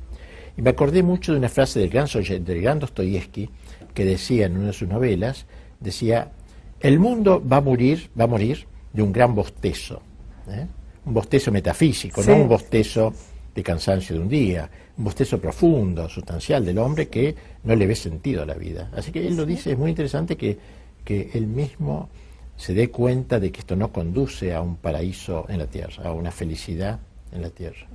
Y 0.58 0.62
me 0.62 0.72
acordé 0.72 1.04
mucho 1.04 1.32
de 1.32 1.38
una 1.38 1.50
frase 1.50 1.80
del 1.80 1.90
gran, 1.90 2.08
del 2.44 2.62
gran 2.62 2.80
Dostoyevsky 2.80 3.50
que 3.94 4.06
decía 4.06 4.46
en 4.46 4.58
una 4.58 4.68
de 4.68 4.74
sus 4.74 4.88
novelas, 4.88 5.46
decía, 5.80 6.32
el 6.80 7.00
mundo 7.00 7.44
va 7.46 7.58
a 7.58 7.62
morir, 7.62 8.10
va 8.20 8.26
a 8.26 8.28
morir 8.28 8.68
de 8.94 9.02
un 9.02 9.12
gran 9.12 9.34
bostezo. 9.36 10.02
¿eh? 10.50 10.66
Un 11.06 11.14
bostezo 11.14 11.52
metafísico, 11.52 12.22
Sí. 12.24 12.30
no 12.30 12.38
un 12.38 12.48
bostezo 12.48 13.14
de 13.56 13.64
cansancio 13.64 14.16
de 14.16 14.22
un 14.22 14.30
día, 14.30 14.70
un 14.98 15.04
bostezo 15.06 15.40
profundo, 15.40 16.08
sustancial 16.10 16.66
del 16.66 16.78
hombre 16.78 17.08
que 17.08 17.36
no 17.64 17.76
le 17.76 17.88
ve 17.88 17.96
sentido 17.96 18.44
a 18.44 18.46
la 18.46 18.54
vida. 18.54 18.90
Así 18.96 19.12
que 19.12 19.26
él 19.26 19.36
lo 19.36 19.46
dice, 19.46 19.72
es 19.72 19.78
muy 19.78 19.90
interesante 19.90 20.36
que, 20.38 20.58
que 21.04 21.32
él 21.34 21.48
mismo 21.48 22.10
se 22.58 22.74
dé 22.74 22.90
cuenta 22.90 23.40
de 23.40 23.52
que 23.52 23.62
esto 23.62 23.76
no 23.76 23.92
conduce 23.92 24.54
a 24.54 24.62
un 24.62 24.76
paraíso 24.76 25.46
en 25.50 25.60
la 25.60 25.68
tierra, 25.68 26.04
a 26.04 26.12
una 26.12 26.32
felicidad 26.32 27.00
en 27.32 27.42
la 27.42 27.50
tierra. 27.50 27.88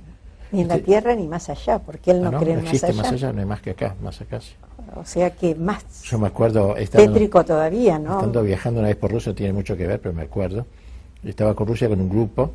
Ni 0.51 0.61
en 0.61 0.67
la 0.67 0.79
tierra 0.79 1.15
ni 1.15 1.27
más 1.27 1.49
allá, 1.49 1.79
porque 1.79 2.11
él 2.11 2.21
no, 2.21 2.29
Ah, 2.29 2.31
no, 2.31 2.39
cree 2.39 2.53
no 2.53 2.59
en 2.61 2.65
existe 2.65 2.87
más 2.87 2.97
más 2.97 3.07
allá. 3.07 3.27
allá, 3.27 3.33
no 3.33 3.39
hay 3.41 3.45
más 3.45 3.61
que 3.61 3.69
acá, 3.71 3.95
más 4.01 4.21
acá. 4.21 4.39
sí. 4.41 4.53
O 4.95 5.03
sea 5.05 5.31
que 5.31 5.55
más 5.55 5.83
Yo 6.03 6.19
me 6.19 6.27
acuerdo, 6.27 6.77
estando, 6.77 7.11
tétrico 7.13 7.43
todavía, 7.43 7.97
¿no? 7.97 8.15
estando 8.15 8.43
viajando 8.43 8.79
una 8.81 8.89
vez 8.89 8.97
por 8.97 9.11
Rusia, 9.11 9.31
no 9.31 9.35
tiene 9.35 9.53
mucho 9.53 9.75
que 9.75 9.87
ver, 9.87 9.99
pero 9.99 10.13
me 10.13 10.21
acuerdo, 10.23 10.65
estaba 11.29 11.55
con 11.55 11.67
Rusia 11.67 11.87
con 11.89 11.99
un 12.01 12.09
grupo 12.09 12.51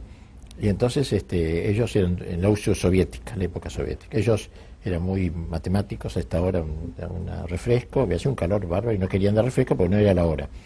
y 0.60 0.68
entonces 0.68 1.12
este, 1.12 1.70
ellos 1.70 1.94
eran 1.96 2.18
en 2.26 2.42
la 2.42 2.48
Unión 2.48 2.74
Soviética, 2.74 3.34
la 3.36 3.44
época 3.44 3.70
soviética. 3.70 4.16
Ellos 4.16 4.50
eran 4.84 5.02
muy 5.02 5.30
matemáticos, 5.30 6.16
a 6.16 6.20
esta 6.20 6.40
hora 6.40 6.60
un, 6.60 6.94
un 6.98 7.48
refresco, 7.48 8.00
había 8.00 8.18
sido 8.18 8.30
un 8.30 8.36
calor 8.36 8.66
bárbaro 8.66 8.94
y 8.94 8.98
no 8.98 9.08
querían 9.08 9.34
dar 9.34 9.44
refresco 9.44 9.76
porque 9.76 9.90
no 9.90 9.98
era 9.98 10.14
la 10.14 10.24
hora. 10.24 10.48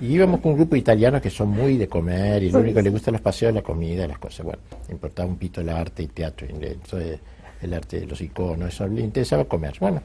Y 0.00 0.14
íbamos 0.14 0.38
con 0.38 0.52
un 0.52 0.58
grupo 0.58 0.76
de 0.76 0.78
italianos 0.78 1.20
que 1.20 1.28
son 1.28 1.48
muy 1.48 1.76
de 1.76 1.88
comer 1.88 2.40
y 2.44 2.50
lo 2.50 2.60
único 2.60 2.76
que 2.76 2.82
les 2.84 2.92
gusta 2.92 3.10
los 3.10 3.20
paseos 3.20 3.52
la 3.52 3.62
comida 3.62 4.06
las 4.06 4.20
cosas. 4.20 4.46
Bueno, 4.46 4.60
le 4.86 4.94
importaba 4.94 5.28
un 5.28 5.36
pito 5.36 5.60
el 5.60 5.68
arte 5.70 6.04
y 6.04 6.06
teatro, 6.06 6.46
entonces, 6.48 7.18
el 7.60 7.74
arte 7.74 8.00
de 8.00 8.06
los 8.06 8.20
iconos, 8.20 8.68
eso 8.68 8.86
le 8.86 9.00
interesaba 9.00 9.44
comer. 9.46 9.74
Bueno, 9.80 10.00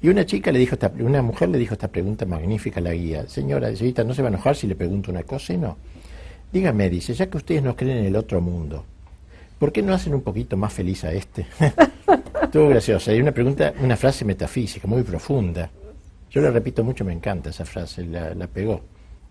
y 0.00 0.08
una 0.08 0.24
chica 0.24 0.50
le 0.50 0.58
dijo, 0.58 0.74
esta, 0.74 0.90
una 1.00 1.20
mujer 1.20 1.50
le 1.50 1.58
dijo 1.58 1.74
esta 1.74 1.88
pregunta 1.88 2.24
magnífica 2.24 2.80
a 2.80 2.82
la 2.82 2.92
guía. 2.92 3.28
Señora, 3.28 3.74
señorita, 3.74 4.04
¿no 4.04 4.14
se 4.14 4.22
va 4.22 4.28
a 4.28 4.32
enojar 4.32 4.56
si 4.56 4.66
le 4.66 4.74
pregunto 4.74 5.10
una 5.10 5.22
cosa? 5.22 5.52
Y 5.52 5.58
no. 5.58 5.76
Dígame, 6.52 6.88
dice, 6.88 7.14
ya 7.14 7.26
que 7.28 7.36
ustedes 7.36 7.62
no 7.62 7.76
creen 7.76 7.98
en 7.98 8.04
el 8.06 8.16
otro 8.16 8.40
mundo, 8.40 8.84
¿por 9.58 9.72
qué 9.72 9.82
no 9.82 9.92
hacen 9.92 10.14
un 10.14 10.22
poquito 10.22 10.56
más 10.56 10.72
feliz 10.72 11.04
a 11.04 11.12
este? 11.12 11.46
Estuvo 12.42 12.68
graciosa. 12.68 13.12
Y 13.12 13.20
una 13.20 13.32
pregunta, 13.32 13.74
una 13.82 13.96
frase 13.96 14.24
metafísica, 14.24 14.86
muy 14.86 15.02
profunda. 15.02 15.68
Yo 16.30 16.40
la 16.40 16.50
repito 16.50 16.84
mucho, 16.84 17.04
me 17.04 17.12
encanta 17.12 17.50
esa 17.50 17.64
frase, 17.64 18.04
la, 18.04 18.34
la 18.34 18.46
pegó. 18.46 18.80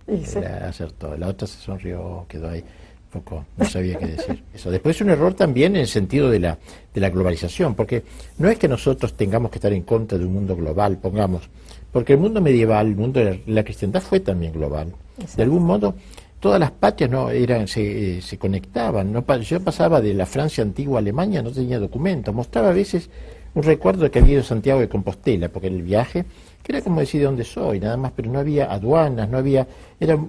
Sí, 0.08 0.22
sí. 0.26 0.40
La 0.40 0.70
acertó. 0.70 1.16
La 1.18 1.28
otra 1.28 1.48
se 1.48 1.60
sonrió, 1.60 2.26
quedó 2.28 2.50
ahí. 2.50 2.60
Un 2.60 3.22
poco, 3.22 3.46
no 3.58 3.66
sabía 3.66 3.98
qué 3.98 4.08
decir. 4.08 4.44
Eso. 4.54 4.70
Después 4.70 4.96
es 4.96 5.02
un 5.02 5.10
error 5.10 5.34
también 5.34 5.76
en 5.76 5.82
el 5.82 5.88
sentido 5.88 6.30
de 6.30 6.40
la, 6.40 6.58
de 6.94 7.02
la 7.02 7.10
globalización, 7.10 7.76
porque 7.76 8.04
no 8.38 8.50
es 8.50 8.60
que 8.60 8.68
nosotros 8.68 9.14
tengamos 9.14 9.52
que 9.52 9.58
estar 9.58 9.72
en 9.72 9.84
contra 9.84 10.18
de 10.18 10.26
un 10.26 10.34
mundo 10.34 10.56
global, 10.56 10.98
pongamos, 10.98 11.50
porque 11.92 12.14
el 12.14 12.20
mundo 12.20 12.42
medieval, 12.42 12.88
el 12.88 12.96
mundo 12.96 13.20
de 13.20 13.26
la, 13.26 13.38
la 13.48 13.64
cristiandad 13.64 14.02
fue 14.02 14.20
también 14.20 14.52
global. 14.52 14.94
De 15.38 15.44
algún 15.44 15.64
modo, 15.64 15.96
todas 16.40 16.60
las 16.60 16.72
patrias 16.72 17.10
no 17.10 17.30
eran 17.30 17.68
se, 17.68 18.18
eh, 18.18 18.22
se 18.22 18.38
conectaban. 18.38 19.12
No, 19.12 19.26
yo 19.40 19.60
pasaba 19.62 20.02
de 20.02 20.14
la 20.14 20.26
Francia 20.26 20.64
antigua 20.64 20.98
a 20.98 21.00
Alemania, 21.00 21.42
no 21.42 21.52
tenía 21.52 21.80
documentos, 21.80 22.34
mostraba 22.34 22.70
a 22.70 22.74
veces 22.74 23.10
un 23.56 23.64
recuerdo 23.64 24.12
que 24.12 24.20
había 24.20 24.34
ido 24.34 24.44
Santiago 24.44 24.82
de 24.82 24.90
Compostela, 24.90 25.50
porque 25.50 25.68
el 25.68 25.82
viaje, 25.82 26.26
que 26.62 26.74
era 26.74 26.82
como 26.82 27.00
decir 27.00 27.22
de 27.22 27.26
dónde 27.26 27.46
soy, 27.46 27.80
nada 27.80 27.96
más, 27.96 28.12
pero 28.14 28.30
no 28.30 28.40
había 28.40 28.72
aduanas, 28.72 29.30
no 29.30 29.38
había, 29.38 29.66
era, 30.00 30.20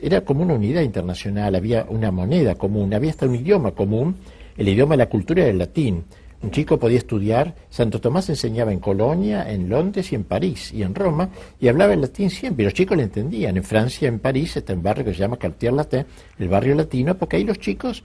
era 0.00 0.20
como 0.20 0.42
una 0.42 0.54
unidad 0.54 0.82
internacional, 0.82 1.56
había 1.56 1.86
una 1.88 2.12
moneda 2.12 2.54
común, 2.54 2.94
había 2.94 3.10
hasta 3.10 3.26
un 3.26 3.34
idioma 3.34 3.72
común, 3.72 4.14
el 4.56 4.68
idioma 4.68 4.94
de 4.94 4.98
la 4.98 5.08
cultura 5.08 5.42
era 5.42 5.50
el 5.50 5.58
latín. 5.58 6.04
Un 6.40 6.52
chico 6.52 6.78
podía 6.78 6.98
estudiar, 6.98 7.56
Santo 7.68 8.00
Tomás 8.00 8.28
enseñaba 8.28 8.72
en 8.72 8.78
Colonia, 8.78 9.50
en 9.50 9.68
Londres 9.68 10.12
y 10.12 10.14
en 10.14 10.22
París 10.22 10.72
y 10.72 10.84
en 10.84 10.94
Roma, 10.94 11.30
y 11.58 11.66
hablaba 11.66 11.94
el 11.94 12.00
latín 12.00 12.30
siempre, 12.30 12.62
y 12.62 12.66
los 12.66 12.74
chicos 12.74 12.96
le 12.96 13.02
entendían. 13.02 13.56
En 13.56 13.64
Francia, 13.64 14.06
en 14.06 14.20
París, 14.20 14.56
está 14.56 14.72
un 14.72 14.82
barrio 14.82 15.04
que 15.04 15.14
se 15.14 15.18
llama 15.18 15.36
Cartier 15.36 15.72
Latin, 15.72 16.06
el 16.38 16.48
barrio 16.48 16.76
latino, 16.76 17.16
porque 17.16 17.36
ahí 17.36 17.44
los 17.44 17.58
chicos 17.58 18.04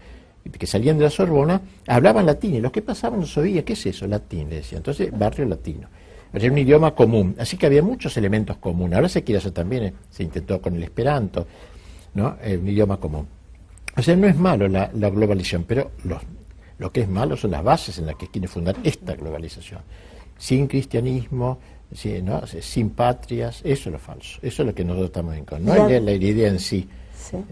que 0.51 0.67
salían 0.67 0.97
de 0.97 1.05
la 1.05 1.09
Sorbona 1.09 1.61
hablaban 1.87 2.25
latín, 2.25 2.55
y 2.55 2.59
los 2.59 2.71
que 2.71 2.81
pasaban 2.81 3.19
no 3.19 3.27
sabían, 3.27 3.63
¿qué 3.63 3.73
es 3.73 3.85
eso? 3.85 4.07
Latín, 4.07 4.49
le 4.49 4.57
decían. 4.57 4.79
Entonces, 4.79 5.11
barrio 5.17 5.45
latino. 5.45 5.87
era 6.33 6.51
un 6.51 6.57
idioma 6.57 6.95
común, 6.95 7.35
así 7.37 7.55
que 7.55 7.67
había 7.67 7.83
muchos 7.83 8.17
elementos 8.17 8.57
comunes. 8.57 8.95
Ahora 8.95 9.09
se 9.09 9.23
quiere 9.23 9.37
hacer 9.37 9.51
también, 9.51 9.83
eh, 9.83 9.93
se 10.09 10.23
intentó 10.23 10.59
con 10.59 10.75
el 10.75 10.81
esperanto, 10.81 11.45
¿no? 12.15 12.37
Eh, 12.41 12.57
un 12.57 12.67
idioma 12.67 12.97
común. 12.97 13.27
O 13.95 14.01
sea, 14.01 14.15
no 14.15 14.27
es 14.27 14.35
malo 14.35 14.67
la, 14.67 14.89
globalización, 14.91 15.65
pero 15.65 15.91
lo 16.77 16.91
que 16.91 17.01
es 17.01 17.09
malo 17.09 17.37
son 17.37 17.51
las 17.51 17.63
bases 17.63 17.97
en 17.99 18.05
las 18.05 18.15
que 18.15 18.27
quiere 18.27 18.47
fundar 18.47 18.75
esta 18.83 19.15
globalización. 19.15 19.81
Sin 20.37 20.67
cristianismo, 20.67 21.59
sin 21.93 22.89
patrias, 22.91 23.61
eso 23.63 23.89
es 23.89 23.93
lo 23.93 23.99
falso, 23.99 24.39
eso 24.41 24.63
es 24.63 24.67
lo 24.67 24.73
que 24.73 24.83
nosotros 24.83 25.07
estamos 25.07 25.35
en 25.35 25.45
contra. 25.45 25.75
No 25.75 25.87
la, 25.87 26.11
idea 26.11 26.49
en 26.49 26.59
sí. 26.59 26.87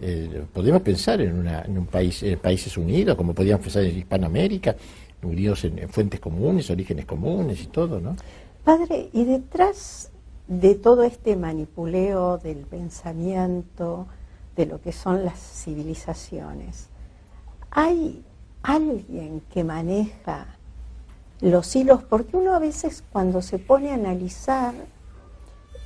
Eh, 0.02 0.44
podemos 0.52 0.82
pensar 0.82 1.22
en, 1.22 1.38
un 1.78 1.86
país, 1.86 2.24
en 2.24 2.40
países 2.40 2.76
unidos, 2.78 3.16
como 3.16 3.34
podíamos 3.34 3.64
pensar 3.64 3.84
en 3.84 3.98
Hispanoamérica, 3.98 4.76
unidos 5.24 5.64
en, 5.66 5.88
fuentes 5.90 6.20
comunes, 6.20 6.70
orígenes 6.70 7.06
comunes 7.06 7.62
y 7.62 7.68
todo, 7.68 8.00
¿no? 8.00 8.16
Padre, 8.64 9.10
y 9.14 9.24
detrás 9.26 10.12
de 10.48 10.76
todo 10.76 11.04
este 11.04 11.36
manipuleo 11.36 12.38
del 12.38 12.58
pensamiento, 12.58 14.08
de 14.56 14.66
lo 14.66 14.82
que 14.82 14.92
son 14.92 15.24
las 15.24 15.40
civilizaciones, 15.40 16.90
¿hay 17.72 18.24
alguien 18.64 19.42
que 19.52 19.64
maneja 19.64 20.48
los 21.42 21.76
hilos? 21.76 22.04
Porque 22.04 22.38
uno 22.38 22.54
a 22.54 22.60
veces 22.60 23.04
cuando 23.12 23.42
se 23.42 23.60
pone 23.60 23.92
a 23.92 23.96
analizar, 23.96 24.74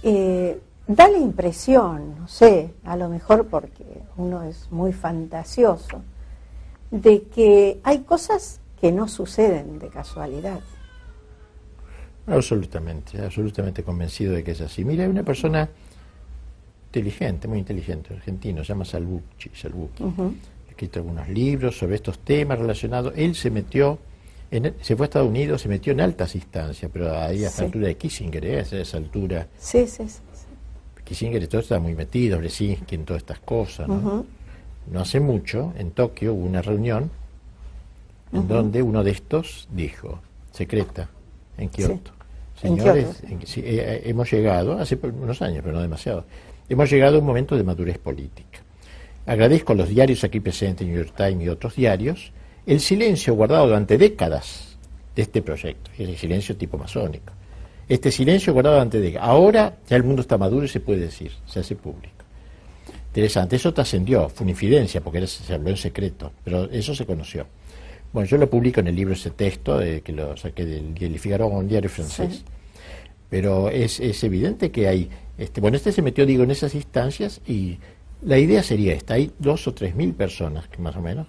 eh, 0.03 0.59
da 0.88 1.07
la 1.07 1.17
impresión, 1.17 2.19
no 2.19 2.27
sé, 2.27 2.73
a 2.83 2.95
lo 2.95 3.09
mejor 3.09 3.47
porque 3.47 3.85
uno 4.17 4.43
es 4.43 4.71
muy 4.71 4.93
fantasioso, 4.93 6.01
de 6.91 7.23
que 7.23 7.79
hay 7.83 7.99
cosas 7.99 8.59
que 8.79 8.91
no 8.91 9.07
suceden 9.07 9.79
de 9.79 9.89
casualidad. 9.89 10.59
Absolutamente, 12.27 13.23
absolutamente 13.23 13.83
convencido 13.83 14.33
de 14.33 14.43
que 14.43 14.51
es 14.51 14.61
así. 14.61 14.83
Mira, 14.83 15.03
hay 15.03 15.09
una 15.09 15.23
persona 15.23 15.69
inteligente, 16.88 17.47
muy 17.47 17.59
inteligente, 17.59 18.13
argentino, 18.13 18.63
se 18.63 18.69
llama 18.69 18.85
Salvucci. 18.85 19.49
Ha 19.49 19.67
escrito 20.75 20.99
algunos 20.99 21.27
libros 21.29 21.77
sobre 21.77 21.95
estos 21.95 22.19
temas 22.19 22.59
relacionados. 22.59 23.13
Él 23.15 23.33
se 23.33 23.49
metió, 23.49 23.97
en, 24.51 24.75
se 24.81 24.95
fue 24.95 25.05
a 25.05 25.07
Estados 25.07 25.29
Unidos, 25.29 25.61
se 25.61 25.69
metió 25.69 25.93
en 25.93 26.01
altas 26.01 26.35
instancias, 26.35 26.91
pero 26.91 27.17
ahí 27.17 27.43
a 27.45 27.47
esa 27.47 27.63
altura 27.63 27.88
de 27.88 27.95
Kissinger, 27.95 28.45
¿eh? 28.45 28.57
a 28.59 28.61
esa 28.61 28.97
altura. 28.97 29.47
Sí, 29.57 29.88
sí, 29.88 30.07
sí. 30.07 30.19
Kissinger 31.03 31.47
todo 31.47 31.61
está 31.61 31.79
muy 31.79 31.95
metido, 31.95 32.39
Brzezinski 32.39 32.95
en 32.95 33.05
todas 33.05 33.21
estas 33.21 33.39
cosas. 33.39 33.88
¿no? 33.88 34.25
no 34.91 34.99
hace 34.99 35.19
mucho, 35.19 35.73
en 35.77 35.91
Tokio, 35.91 36.33
hubo 36.33 36.45
una 36.45 36.61
reunión 36.61 37.09
en 38.33 38.47
donde 38.47 38.81
uno 38.81 39.03
de 39.03 39.11
estos 39.11 39.67
dijo, 39.71 40.19
secreta, 40.51 41.09
en 41.57 41.69
Kioto. 41.69 42.11
Señores, 42.59 43.21
eh, 43.23 43.38
eh, 43.57 44.01
hemos 44.05 44.31
llegado, 44.31 44.77
hace 44.79 44.95
unos 44.95 45.41
años, 45.41 45.61
pero 45.63 45.75
no 45.75 45.81
demasiado, 45.81 46.25
hemos 46.67 46.89
llegado 46.89 47.17
a 47.17 47.19
un 47.19 47.25
momento 47.25 47.55
de 47.55 47.63
madurez 47.63 47.97
política. 47.97 48.64
Agradezco 49.25 49.73
a 49.73 49.75
los 49.75 49.89
diarios 49.89 50.23
aquí 50.23 50.39
presentes, 50.39 50.88
New 50.88 50.95
York 50.95 51.13
Times 51.15 51.45
y 51.45 51.49
otros 51.49 51.75
diarios, 51.75 52.31
el 52.65 52.79
silencio 52.79 53.33
guardado 53.33 53.67
durante 53.67 53.97
décadas 53.97 54.77
de 55.15 55.21
este 55.23 55.41
proyecto, 55.41 55.91
el 55.97 56.15
silencio 56.17 56.55
tipo 56.55 56.77
masónico. 56.77 57.33
Este 57.88 58.11
silencio 58.11 58.53
guardado 58.53 58.75
durante 58.75 58.99
décadas. 58.99 59.27
Ahora 59.27 59.77
ya 59.88 59.95
el 59.95 60.03
mundo 60.03 60.21
está 60.21 60.38
maduro 60.38 60.65
y 60.65 60.69
se 60.69 60.79
puede 60.79 60.99
decir, 61.01 61.31
se 61.45 61.59
hace 61.59 61.75
público. 61.75 62.13
Interesante, 63.07 63.55
eso 63.55 63.73
trascendió, 63.73 64.27
fue 64.29 64.43
una 64.43 64.51
infidencia 64.51 65.01
porque 65.01 65.25
se 65.25 65.53
habló 65.53 65.69
en 65.69 65.77
secreto, 65.77 66.33
pero 66.43 66.69
eso 66.69 66.93
se 66.93 67.05
conoció. 67.05 67.47
Bueno, 68.11 68.27
yo 68.27 68.38
lo 68.38 68.49
publico 68.49 68.79
en 68.79 68.88
el 68.88 68.95
libro 68.95 69.13
ese 69.13 69.31
texto, 69.31 69.77
de, 69.77 70.01
que 70.01 70.13
lo 70.13 70.38
saqué 70.38 70.65
del, 70.65 70.93
del 70.93 71.19
Figaro, 71.19 71.47
un 71.47 71.67
diario 71.67 71.89
francés. 71.89 72.43
Pero 73.29 73.69
es, 73.69 73.99
es, 73.99 74.23
evidente 74.23 74.71
que 74.71 74.88
hay, 74.88 75.09
este, 75.38 75.59
bueno, 75.59 75.77
este 75.77 75.91
se 75.91 76.01
metió, 76.01 76.25
digo, 76.25 76.43
en 76.43 76.51
esas 76.51 76.75
instancias 76.75 77.41
y 77.47 77.79
la 78.21 78.38
idea 78.38 78.63
sería 78.63 78.93
esta, 78.93 79.15
hay 79.15 79.32
dos 79.39 79.67
o 79.67 79.73
tres 79.73 79.95
mil 79.95 80.13
personas, 80.13 80.67
que 80.67 80.82
más 80.82 80.95
o 80.95 81.01
menos, 81.01 81.28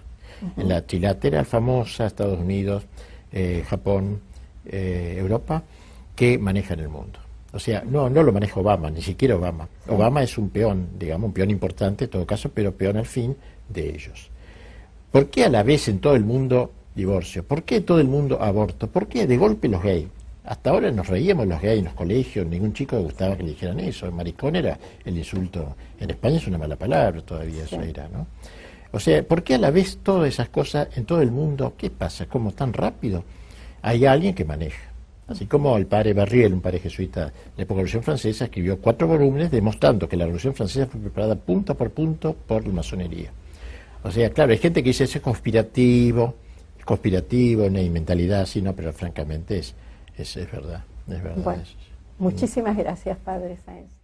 en 0.55 0.69
la 0.69 0.81
trilateral 0.81 1.45
famosa, 1.45 2.05
Estados 2.05 2.39
Unidos, 2.39 2.83
eh, 3.31 3.63
Japón, 3.67 4.21
eh, 4.65 5.15
Europa, 5.17 5.63
que 6.15 6.37
manejan 6.37 6.79
el 6.79 6.89
mundo. 6.89 7.19
O 7.53 7.59
sea, 7.59 7.83
no, 7.83 8.09
no 8.09 8.23
lo 8.23 8.31
maneja 8.31 8.59
Obama, 8.59 8.89
ni 8.89 9.01
siquiera 9.01 9.35
Obama. 9.35 9.67
Obama 9.87 10.21
es 10.21 10.37
un 10.37 10.49
peón, 10.49 10.89
digamos, 10.99 11.29
un 11.29 11.33
peón 11.33 11.49
importante 11.49 12.05
en 12.05 12.11
todo 12.11 12.25
caso, 12.25 12.51
pero 12.53 12.73
peón 12.73 12.97
al 12.97 13.05
fin 13.05 13.35
de 13.69 13.89
ellos. 13.89 14.29
¿Por 15.11 15.29
qué 15.29 15.45
a 15.45 15.49
la 15.49 15.63
vez 15.63 15.87
en 15.87 15.99
todo 15.99 16.15
el 16.15 16.23
mundo 16.23 16.71
divorcio? 16.93 17.43
¿Por 17.43 17.63
qué 17.63 17.81
todo 17.81 17.99
el 17.99 18.07
mundo 18.07 18.41
aborto? 18.41 18.87
¿Por 18.87 19.07
qué 19.07 19.25
de 19.25 19.37
golpe 19.37 19.67
los 19.67 19.81
gays? 19.81 20.07
Hasta 20.47 20.69
ahora 20.69 20.89
nos 20.91 21.07
reíamos 21.07 21.45
los 21.45 21.61
gays 21.61 21.79
en 21.79 21.85
los 21.85 21.93
colegios, 21.93 22.47
ningún 22.47 22.71
chico 22.71 22.95
le 22.95 23.03
gustaba 23.03 23.35
que 23.35 23.43
le 23.43 23.49
dijeran 23.49 23.81
eso. 23.81 24.05
El 24.05 24.13
maricón 24.13 24.55
era 24.55 24.79
el 25.03 25.17
insulto. 25.17 25.75
En 25.99 26.09
España 26.09 26.37
es 26.37 26.47
una 26.47 26.57
mala 26.57 26.77
palabra 26.77 27.21
todavía, 27.21 27.65
eso 27.65 27.81
era, 27.81 28.07
¿no? 28.07 28.27
O 28.93 28.99
sea, 28.99 29.21
¿por 29.23 29.43
qué 29.43 29.55
a 29.55 29.57
la 29.57 29.71
vez 29.71 29.99
todas 30.01 30.29
esas 30.29 30.47
cosas 30.47 30.87
en 30.95 31.03
todo 31.03 31.21
el 31.21 31.31
mundo? 31.31 31.73
¿Qué 31.77 31.89
pasa? 31.89 32.27
¿Cómo 32.27 32.53
tan 32.53 32.71
rápido? 32.71 33.25
Hay 33.81 34.05
alguien 34.05 34.33
que 34.33 34.45
maneja. 34.45 34.89
Así 35.27 35.47
como 35.47 35.75
el 35.75 35.85
padre 35.85 36.13
Barriel, 36.13 36.53
un 36.53 36.61
padre 36.61 36.79
jesuita 36.79 37.25
de 37.25 37.31
la 37.31 37.31
época 37.33 37.57
de 37.57 37.63
la 37.63 37.65
Revolución 37.67 38.03
Francesa, 38.03 38.45
escribió 38.45 38.79
cuatro 38.79 39.05
volúmenes 39.05 39.51
demostrando 39.51 40.07
que 40.07 40.15
la 40.15 40.23
Revolución 40.23 40.55
Francesa 40.55 40.87
fue 40.87 41.01
preparada 41.01 41.35
punto 41.35 41.75
por 41.75 41.91
punto 41.91 42.33
por 42.33 42.65
la 42.65 42.71
masonería. 42.71 43.31
O 44.01 44.11
sea, 44.11 44.29
claro, 44.29 44.53
hay 44.53 44.59
gente 44.59 44.81
que 44.81 44.91
dice 44.91 45.03
eso 45.03 45.17
es 45.17 45.23
conspirativo, 45.23 46.35
conspirativo, 46.85 47.69
no 47.69 47.79
hay 47.79 47.89
mentalidad 47.89 48.41
así, 48.41 48.61
no, 48.61 48.73
pero 48.73 48.93
francamente 48.93 49.57
es, 49.57 49.75
es, 50.17 50.35
verdad, 50.51 50.83
es 51.07 51.23
verdad. 51.23 51.63
muchísimas 52.17 52.75
gracias, 52.75 53.17
Padre 53.19 53.57
Sáenz. 53.57 53.96